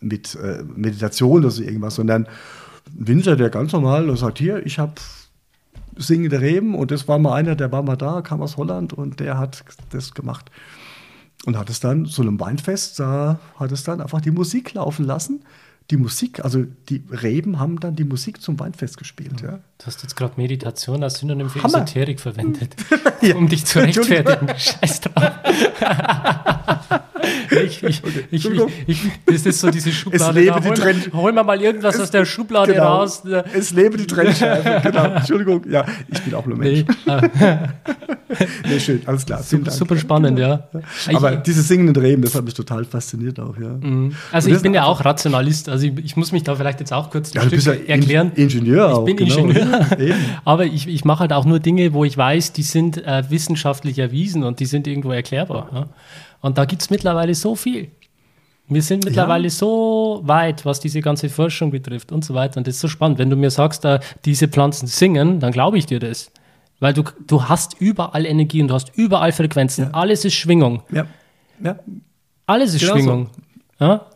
[0.00, 2.26] mit äh, Meditation oder so irgendwas, sondern
[2.92, 4.94] Winzer, der ganz normal und sagt, hier, ich habe
[5.96, 9.20] singende Reben und das war mal einer, der war mal da, kam aus Holland und
[9.20, 10.50] der hat das gemacht.
[11.44, 15.04] Und hat es dann, so einem Weinfest, da hat es dann einfach die Musik laufen
[15.04, 15.40] lassen
[15.90, 19.40] die Musik, also die Reben haben dann die Musik zum Weinfest gespielt.
[19.42, 19.60] Ja.
[19.78, 21.82] Du hast jetzt gerade Meditation als Synonym für Hammer.
[21.82, 22.76] Esoterik verwendet,
[23.20, 23.34] ja.
[23.36, 24.48] um dich zu rechtfertigen.
[24.56, 25.32] Scheiß drauf.
[27.52, 28.50] ich, ich, ich,
[28.86, 30.40] ich, das ist so diese Schublade.
[30.40, 33.22] Es lebe da, hol, die hol mal mal irgendwas es, aus der Schublade genau, raus.
[33.52, 34.80] Es lebe die Trennscheibe.
[34.82, 35.04] genau.
[35.04, 35.62] Entschuldigung.
[35.68, 36.84] Ja, ich bin auch nur Mensch.
[37.06, 37.16] Nee,
[38.68, 39.42] nee schön, alles klar.
[39.42, 40.68] Super, super, spannend, ja.
[41.12, 43.68] Aber diese singenden Reben, das hat mich total fasziniert auch, ja.
[43.68, 44.14] Mhm.
[44.30, 45.68] Also ich bin ja auch Rationalist.
[45.68, 48.32] Also ich, muss mich da vielleicht jetzt auch kurz ja, ja erklären.
[48.34, 49.06] Ingenieur auch.
[49.06, 49.48] Ich bin genau.
[49.48, 49.86] Ingenieur.
[50.44, 53.98] Aber ich, ich mache halt auch nur Dinge, wo ich weiß, die sind äh, wissenschaftlich
[53.98, 55.68] erwiesen und die sind irgendwo erklärbar.
[55.72, 55.86] Ja.
[56.42, 57.90] Und da gibt es mittlerweile so viel.
[58.68, 59.50] Wir sind mittlerweile ja.
[59.50, 62.58] so weit, was diese ganze Forschung betrifft und so weiter.
[62.58, 63.18] Und das ist so spannend.
[63.18, 66.30] Wenn du mir sagst, da, diese Pflanzen singen, dann glaube ich dir das.
[66.80, 69.86] Weil du, du hast überall Energie und du hast überall Frequenzen.
[69.86, 69.90] Ja.
[69.92, 70.82] Alles ist Schwingung.
[70.90, 71.06] Ja.
[71.62, 71.78] ja.
[72.46, 73.30] Alles ist genau Schwingung.
[73.78, 73.84] So.
[73.84, 74.06] Ja?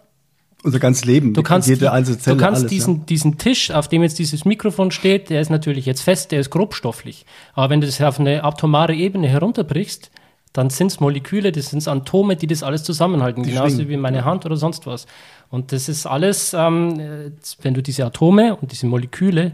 [0.64, 2.36] Unser ganzes Leben, du kannst, jede einzelne Zelle.
[2.36, 3.04] Du kannst alles, diesen, ja.
[3.04, 6.50] diesen Tisch, auf dem jetzt dieses Mikrofon steht, der ist natürlich jetzt fest, der ist
[6.50, 7.24] grobstofflich.
[7.54, 10.10] Aber wenn du das auf eine atomare Ebene herunterbrichst,
[10.56, 13.90] dann sind es Moleküle, das sind Atome, die das alles zusammenhalten, die genauso schwingen.
[13.90, 15.06] wie meine Hand oder sonst was.
[15.50, 19.52] Und das ist alles, ähm, wenn du diese Atome und diese Moleküle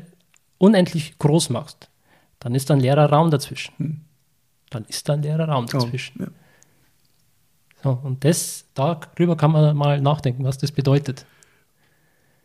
[0.59, 1.91] unendlich groß machst,
[2.39, 3.75] dann ist da ein leerer Raum dazwischen.
[3.79, 4.01] Hm.
[4.71, 6.21] Dann ist da ein leerer Raum oh, dazwischen.
[6.21, 6.31] Oh, ja.
[7.83, 11.27] so, und das, darüber kann man mal nachdenken, was das bedeutet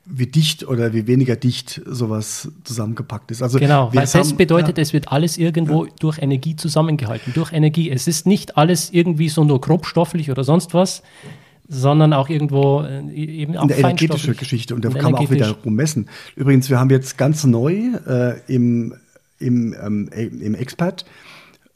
[0.09, 3.41] wie dicht oder wie weniger dicht sowas zusammengepackt ist.
[3.41, 4.81] Also genau, weil fest bedeutet, ja.
[4.81, 5.91] es wird alles irgendwo ja.
[5.99, 7.89] durch Energie zusammengehalten, durch Energie.
[7.89, 11.03] Es ist nicht alles irgendwie so nur grobstofflich oder sonst was,
[11.67, 15.51] sondern auch irgendwo äh, eben auch eine energetische Geschichte und da kann man auch wieder
[15.51, 16.07] rummessen.
[16.35, 18.95] Übrigens, wir haben jetzt ganz neu äh, im,
[19.39, 21.05] im, ähm, im Expert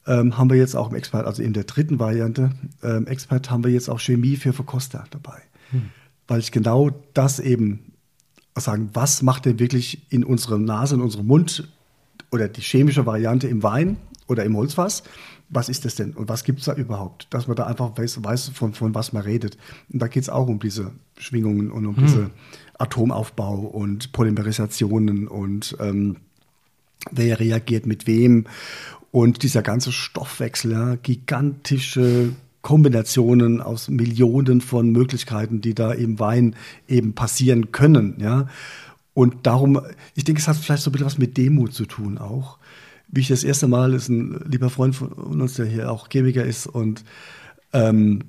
[0.08, 2.52] ähm, haben wir jetzt auch im Expert, also in der dritten Variante
[2.84, 5.38] ähm, Expert haben wir jetzt auch Chemie für Verkoster dabei.
[5.72, 5.90] Hm.
[6.28, 7.91] Weil ich genau das eben
[8.56, 11.68] sagen, was macht denn wirklich in unserer Nase, in unserem Mund
[12.32, 13.98] oder die chemische Variante im Wein
[14.28, 15.04] oder im Holzfass,
[15.50, 17.28] was ist das denn und was gibt es da überhaupt?
[17.30, 19.58] Dass man da einfach weiß, weiß von, von was man redet.
[19.92, 22.06] Und da geht es auch um diese Schwingungen und um hm.
[22.06, 22.32] diese
[22.80, 26.18] Atomaufbau und Polymerisationen und ähm,
[27.12, 28.46] wer reagiert mit wem
[29.12, 36.56] und dieser ganze Stoffwechsel, ja, gigantische Kombinationen aus Millionen von Möglichkeiten, die da im Wein
[36.88, 38.48] eben passieren können, ja.
[39.14, 39.82] Und darum,
[40.16, 42.58] ich denke, es hat vielleicht so ein bisschen was mit Demut zu tun auch.
[43.10, 46.46] Wie ich das erste Mal, ist ein lieber Freund von uns, der hier auch Chemiker
[46.46, 47.04] ist und
[47.74, 48.24] ähm,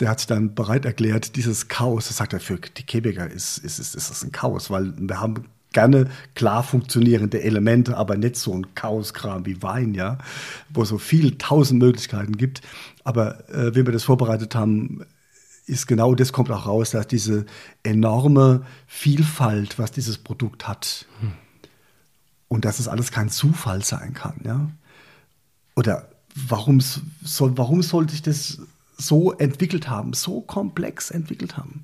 [0.00, 3.58] der hat sich dann bereit erklärt, dieses Chaos, das sagt er, für die Chemiker ist,
[3.58, 8.36] ist, ist, ist das ein Chaos, weil wir haben gerne klar funktionierende Elemente, aber nicht
[8.36, 10.18] so ein Chaoskram wie Wein, ja,
[10.70, 12.62] wo so viele tausend Möglichkeiten gibt.
[13.04, 15.04] Aber äh, wenn wir das vorbereitet haben,
[15.66, 17.44] ist genau das kommt auch raus, dass diese
[17.82, 21.32] enorme Vielfalt, was dieses Produkt hat, hm.
[22.48, 24.70] und dass es alles kein Zufall sein kann, ja.
[25.76, 28.58] Oder warum soll, warum sollte ich das
[28.96, 31.82] so entwickelt haben, so komplex entwickelt haben?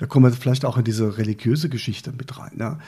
[0.00, 2.78] Da kommen wir vielleicht auch in diese religiöse Geschichte mit rein, ja?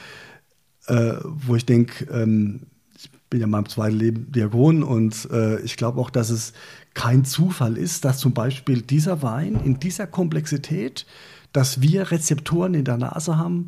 [0.87, 2.61] äh, wo ich denke, ähm,
[2.97, 6.53] ich bin ja in meinem zweiten Leben Diakon und äh, ich glaube auch, dass es
[6.95, 11.05] kein Zufall ist, dass zum Beispiel dieser Wein in dieser Komplexität,
[11.51, 13.67] dass wir Rezeptoren in der Nase haben,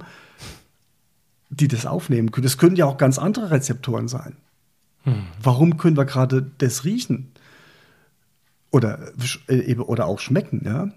[1.52, 2.46] die das aufnehmen können.
[2.46, 4.38] Das können ja auch ganz andere Rezeptoren sein.
[5.04, 5.22] Hm.
[5.40, 7.32] Warum können wir gerade das riechen?
[8.72, 9.12] Oder,
[9.50, 10.90] äh, oder auch schmecken, ja?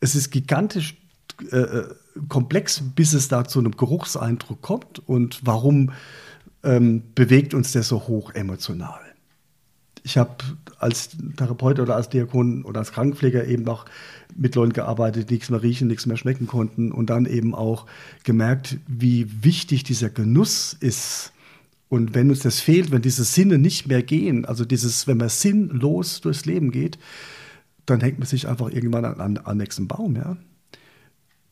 [0.00, 0.96] Es ist gigantisch
[1.52, 1.88] äh, äh,
[2.28, 5.92] komplex, bis es da zu einem Geruchseindruck kommt und warum
[6.62, 9.00] ähm, bewegt uns der so hoch emotional.
[10.02, 10.36] Ich habe
[10.78, 13.84] als Therapeut oder als Diakon oder als Krankenpfleger eben auch
[14.34, 17.86] mit Leuten gearbeitet, die nichts mehr riechen, nichts mehr schmecken konnten und dann eben auch
[18.24, 21.32] gemerkt, wie wichtig dieser Genuss ist.
[21.88, 25.28] Und wenn uns das fehlt, wenn diese Sinne nicht mehr gehen, also dieses, wenn man
[25.28, 26.98] sinnlos durchs Leben geht,
[27.84, 30.36] dann hängt man sich einfach irgendwann an, an, an nächsten Baum, ja.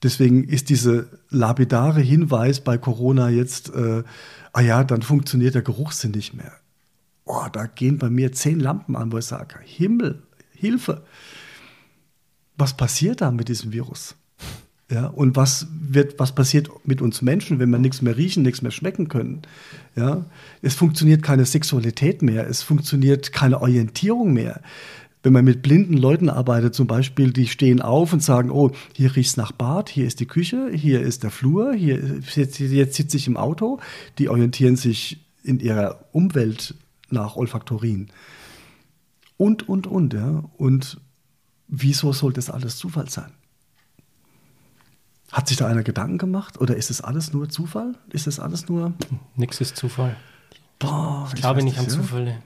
[0.02, 4.04] Deswegen ist diese lapidare Hinweis bei Corona jetzt, äh,
[4.52, 6.52] ah ja, dann funktioniert der Geruchssinn nicht mehr.
[7.24, 10.22] Oh, da gehen bei mir zehn Lampen an, wo ich sage, Himmel,
[10.54, 11.02] Hilfe.
[12.56, 14.14] Was passiert da mit diesem Virus?
[14.90, 18.62] Ja, und was wird, was passiert mit uns Menschen, wenn wir nichts mehr riechen, nichts
[18.62, 19.42] mehr schmecken können?
[19.96, 20.24] Ja,
[20.62, 24.62] es funktioniert keine Sexualität mehr, es funktioniert keine Orientierung mehr.
[25.22, 29.16] Wenn man mit blinden Leuten arbeitet, zum Beispiel, die stehen auf und sagen, oh, hier
[29.16, 33.16] riecht's nach Bad, hier ist die Küche, hier ist der Flur, hier jetzt, jetzt sitze
[33.16, 33.80] ich im Auto,
[34.18, 36.74] die orientieren sich in ihrer Umwelt
[37.10, 38.10] nach Olfaktorien.
[39.36, 40.44] Und, und, und, ja.
[40.56, 41.00] Und
[41.68, 43.32] wieso soll das alles Zufall sein?
[45.32, 47.94] Hat sich da einer Gedanken gemacht oder ist es alles nur Zufall?
[48.10, 48.94] Ist es alles nur.
[49.36, 50.16] Nichts ist Zufall.
[50.78, 51.90] Boah, ich, ich glaube nicht an ja.
[51.90, 52.42] Zufälle.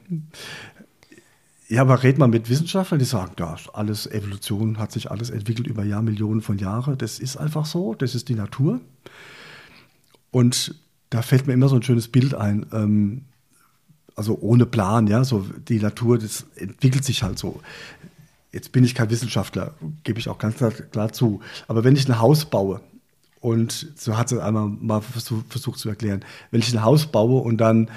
[1.73, 5.67] Ja, aber red mal mit Wissenschaftlern, die sagen, ja, alles Evolution hat sich alles entwickelt
[5.67, 6.99] über Jahrmillionen von Jahren.
[6.99, 8.83] Das ist einfach so, das ist die Natur.
[10.31, 10.75] Und
[11.09, 12.67] da fällt mir immer so ein schönes Bild ein.
[12.75, 13.23] Ähm,
[14.15, 17.63] also ohne Plan, ja, so die Natur, das entwickelt sich halt so.
[18.53, 19.73] Jetzt bin ich kein Wissenschaftler,
[20.05, 20.57] gebe ich auch ganz
[20.91, 21.41] klar, zu.
[21.69, 22.83] Aber wenn ich ein Haus baue,
[23.41, 27.41] und so hat es einmal mal versucht, versucht zu erklären, wenn ich ein Haus baue
[27.41, 27.89] und dann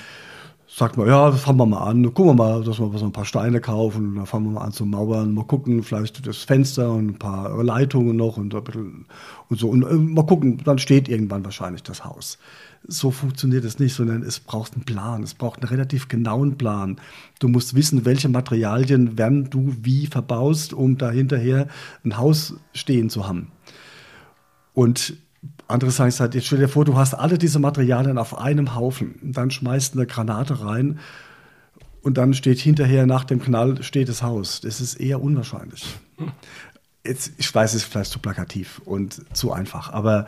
[0.76, 3.24] sagt man, ja, fangen wir mal an, gucken wir mal, dass wir so ein paar
[3.26, 7.08] Steine kaufen, dann fangen wir mal an zu mauern, mal gucken, vielleicht das Fenster und
[7.08, 9.06] ein paar Leitungen noch und, und
[9.50, 9.70] so.
[9.70, 12.38] Und äh, mal gucken, dann steht irgendwann wahrscheinlich das Haus
[12.88, 15.24] so funktioniert es nicht, sondern es braucht einen Plan.
[15.24, 16.98] Es braucht einen relativ genauen Plan.
[17.40, 21.68] Du musst wissen, welche Materialien werden du wie verbaust, um da hinterher
[22.04, 23.52] ein Haus stehen zu haben.
[24.74, 25.18] Und
[25.68, 28.76] andere sagen es halt, jetzt stell dir vor, du hast alle diese Materialien auf einem
[28.76, 29.16] Haufen.
[29.22, 31.00] Und dann schmeißt eine Granate rein
[32.02, 34.62] und dann steht hinterher nach dem Knall steht das Haus.
[34.62, 35.86] Das ist eher unwahrscheinlich.
[37.04, 40.28] Jetzt, ich weiß, es ist vielleicht zu plakativ und zu einfach, aber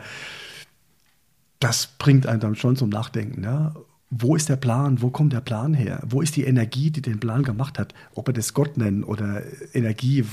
[1.60, 3.44] das bringt einen dann schon zum Nachdenken.
[3.44, 3.74] Ja?
[4.10, 5.02] Wo ist der Plan?
[5.02, 6.00] Wo kommt der Plan her?
[6.04, 7.94] Wo ist die Energie, die den Plan gemacht hat?
[8.14, 10.24] Ob wir das Gott nennen oder Energie,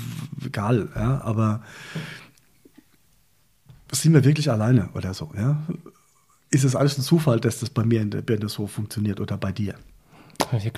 [0.44, 0.90] egal.
[0.96, 1.22] Ja?
[1.22, 1.62] Aber
[4.02, 5.32] sind wir wirklich alleine oder so?
[5.38, 5.58] Ja?
[6.52, 9.38] Ist es alles ein Zufall, dass das bei mir in der Birne so funktioniert oder
[9.38, 9.76] bei dir?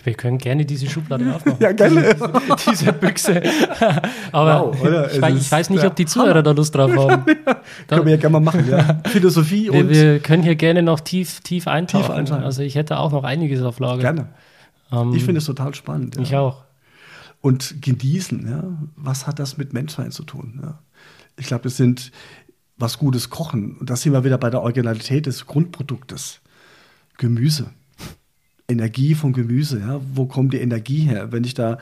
[0.04, 1.58] Wir können gerne diese Schublade aufmachen.
[1.60, 2.16] ja, gerne.
[2.16, 3.42] Diese, diese Büchse.
[4.32, 7.26] Aber wow, ich, weiß, ich, weiß nicht, ob die Zuhörer da Lust drauf haben.
[7.46, 9.02] ja, können wir ja gerne mal machen, ja.
[9.08, 9.90] Philosophie wir, und.
[9.90, 12.06] Wir können hier gerne noch tief, tief eintauchen.
[12.06, 12.44] Tief eintauchen.
[12.44, 14.02] Also ich hätte auch noch einiges auf Lager.
[14.02, 14.30] Gerne.
[14.92, 16.16] Ähm, ich finde es total spannend.
[16.16, 16.22] Ja.
[16.22, 16.64] Ich auch.
[17.42, 18.64] Und genießen, ja.
[18.96, 20.60] Was hat das mit Menschsein zu tun?
[20.62, 20.80] Ja?
[21.38, 22.12] Ich glaube, das sind
[22.78, 23.78] was Gutes kochen.
[23.78, 26.42] Und da sind wir wieder bei der Originalität des Grundproduktes.
[27.18, 27.72] Gemüse.
[28.68, 29.80] Energie von Gemüse.
[29.80, 30.00] Ja?
[30.14, 31.32] Wo kommt die Energie her?
[31.32, 31.80] Wenn ich da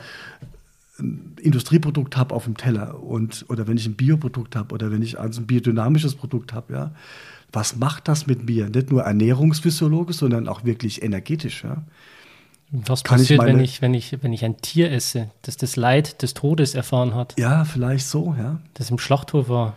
[0.98, 5.02] ein Industrieprodukt habe auf dem Teller und oder wenn ich ein Bioprodukt habe oder wenn
[5.02, 6.92] ich also ein biodynamisches Produkt habe, ja,
[7.52, 8.70] was macht das mit mir?
[8.70, 11.64] Nicht nur ernährungsphysiologisch, sondern auch wirklich energetisch.
[11.64, 11.84] Ja?
[12.70, 15.56] Was Kann passiert, ich meine, wenn, ich, wenn, ich, wenn ich ein Tier esse, das
[15.56, 17.34] das Leid des Todes erfahren hat?
[17.38, 18.60] Ja, vielleicht so, ja.
[18.74, 19.76] Das im Schlachthof war.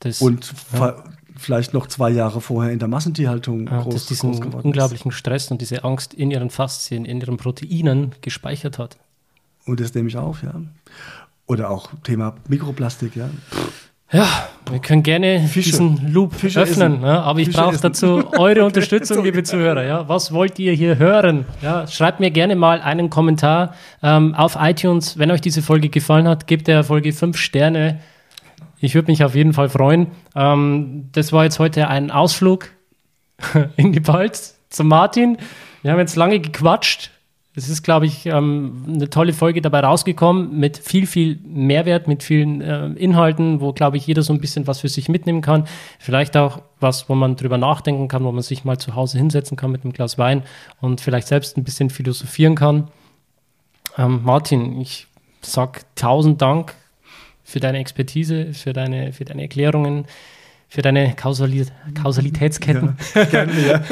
[0.00, 1.02] Das, und ja
[1.38, 5.10] vielleicht noch zwei Jahre vorher in der Massentierhaltung ja, groß, dass diesen groß geworden unglaublichen
[5.10, 5.18] ist.
[5.18, 8.96] Stress und diese Angst in ihren Faszien, in ihren Proteinen gespeichert hat.
[9.66, 10.54] Und das nehme ich auf, ja.
[11.46, 13.30] Oder auch Thema Mikroplastik, ja.
[14.12, 15.70] Ja, wir können gerne Fische.
[15.70, 19.84] diesen Loop Fische öffnen, ja, aber ich brauche dazu eure Unterstützung, liebe Zuhörer.
[19.84, 21.44] Ja, was wollt ihr hier hören?
[21.60, 23.74] Ja, schreibt mir gerne mal einen Kommentar
[24.04, 25.18] ähm, auf iTunes.
[25.18, 27.98] Wenn euch diese Folge gefallen hat, gebt der Folge fünf Sterne.
[28.78, 30.08] Ich würde mich auf jeden Fall freuen.
[30.34, 32.70] Ähm, das war jetzt heute ein Ausflug
[33.76, 35.38] in die Balz zum Martin.
[35.82, 37.10] Wir haben jetzt lange gequatscht.
[37.58, 42.22] Es ist, glaube ich, ähm, eine tolle Folge dabei rausgekommen mit viel, viel Mehrwert, mit
[42.22, 45.64] vielen äh, Inhalten, wo, glaube ich, jeder so ein bisschen was für sich mitnehmen kann.
[45.98, 49.56] Vielleicht auch was, wo man drüber nachdenken kann, wo man sich mal zu Hause hinsetzen
[49.56, 50.42] kann mit einem Glas Wein
[50.82, 52.88] und vielleicht selbst ein bisschen philosophieren kann.
[53.96, 55.06] Ähm, Martin, ich
[55.40, 56.74] sag tausend Dank
[57.46, 60.06] für deine Expertise, für deine, für deine Erklärungen,
[60.68, 62.96] für deine Kausali Kausalitätsketten.
[63.14, 63.82] Ja, gerne, ja.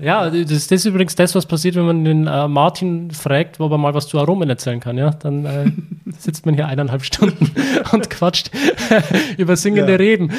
[0.26, 3.70] ja, das, das, ist übrigens das, was passiert, wenn man den äh, Martin fragt, ob
[3.70, 4.98] er mal was zu Aromen erzählen kann.
[4.98, 5.10] Ja?
[5.10, 5.70] Dann äh,
[6.18, 7.52] sitzt man hier eineinhalb Stunden
[7.92, 8.50] und quatscht
[9.38, 9.98] über singende ja.
[9.98, 10.32] Reben.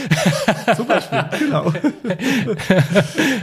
[0.75, 1.71] Zum Beispiel, genau.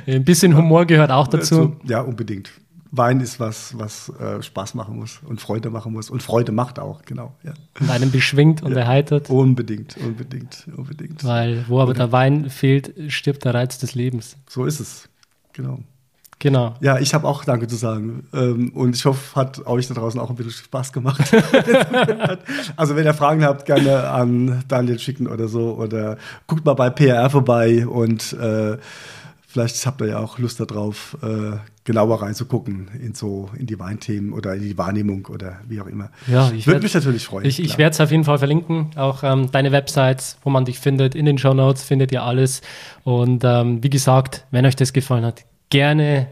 [0.07, 1.75] Ein bisschen Humor gehört auch dazu.
[1.85, 2.51] Ja, unbedingt.
[2.91, 6.79] Wein ist was, was äh, Spaß machen muss und Freude machen muss und Freude macht
[6.79, 7.35] auch, genau.
[7.43, 7.53] Ja.
[7.81, 8.79] Und einem beschwingt und ja.
[8.79, 9.31] erheitert.
[9.31, 11.25] Unbedingt, unbedingt, unbedingt.
[11.25, 14.37] Weil wo aber der Wein fehlt, stirbt der Reiz des Lebens.
[14.49, 15.09] So ist es,
[15.53, 15.81] genau.
[16.41, 16.75] Genau.
[16.81, 18.29] Ja, ich habe auch Danke zu sagen.
[18.33, 21.21] Ähm, und ich hoffe, hat euch da draußen auch ein bisschen Spaß gemacht.
[22.77, 25.75] also, wenn ihr Fragen habt, gerne an Daniel schicken oder so.
[25.75, 26.17] Oder
[26.47, 28.79] guckt mal bei PR vorbei und äh,
[29.49, 34.35] vielleicht habt ihr ja auch Lust darauf, äh, genauer reinzugucken in so in die Weinthemen
[34.35, 36.11] oder in die Wahrnehmung oder wie auch immer.
[36.27, 37.47] Ja, ich würde mich natürlich freuen.
[37.47, 40.79] Ich, ich werde es auf jeden Fall verlinken, auch ähm, deine Websites, wo man dich
[40.79, 41.15] findet.
[41.15, 42.61] In den Show Notes findet ihr alles.
[43.05, 46.29] Und ähm, wie gesagt, wenn euch das gefallen hat, gerne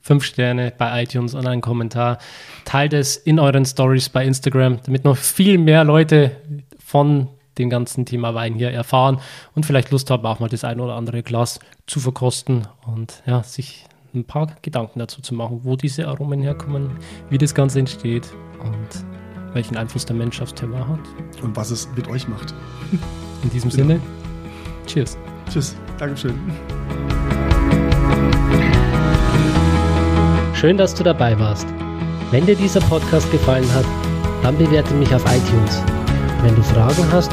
[0.00, 2.18] fünf Sterne bei iTunes und einen Kommentar.
[2.64, 6.30] Teilt es in euren Stories bei Instagram, damit noch viel mehr Leute
[6.78, 7.28] von
[7.60, 9.20] dem ganzen Thema Wein hier erfahren
[9.54, 13.42] und vielleicht Lust haben, auch mal das ein oder andere Glas zu verkosten und ja,
[13.42, 13.84] sich
[14.14, 16.90] ein paar Gedanken dazu zu machen, wo diese Aromen herkommen,
[17.28, 18.28] wie das Ganze entsteht
[18.60, 19.04] und
[19.52, 21.00] welchen Einfluss der Mensch aufs Thema hat.
[21.42, 22.54] Und was es mit euch macht.
[23.42, 23.88] In diesem genau.
[23.88, 24.00] Sinne,
[24.86, 25.16] cheers.
[25.50, 26.38] Tschüss, Dankeschön.
[30.54, 31.66] Schön, dass du dabei warst.
[32.30, 33.86] Wenn dir dieser Podcast gefallen hat,
[34.42, 35.82] dann bewerte mich auf iTunes.
[36.42, 37.32] Wenn du Fragen hast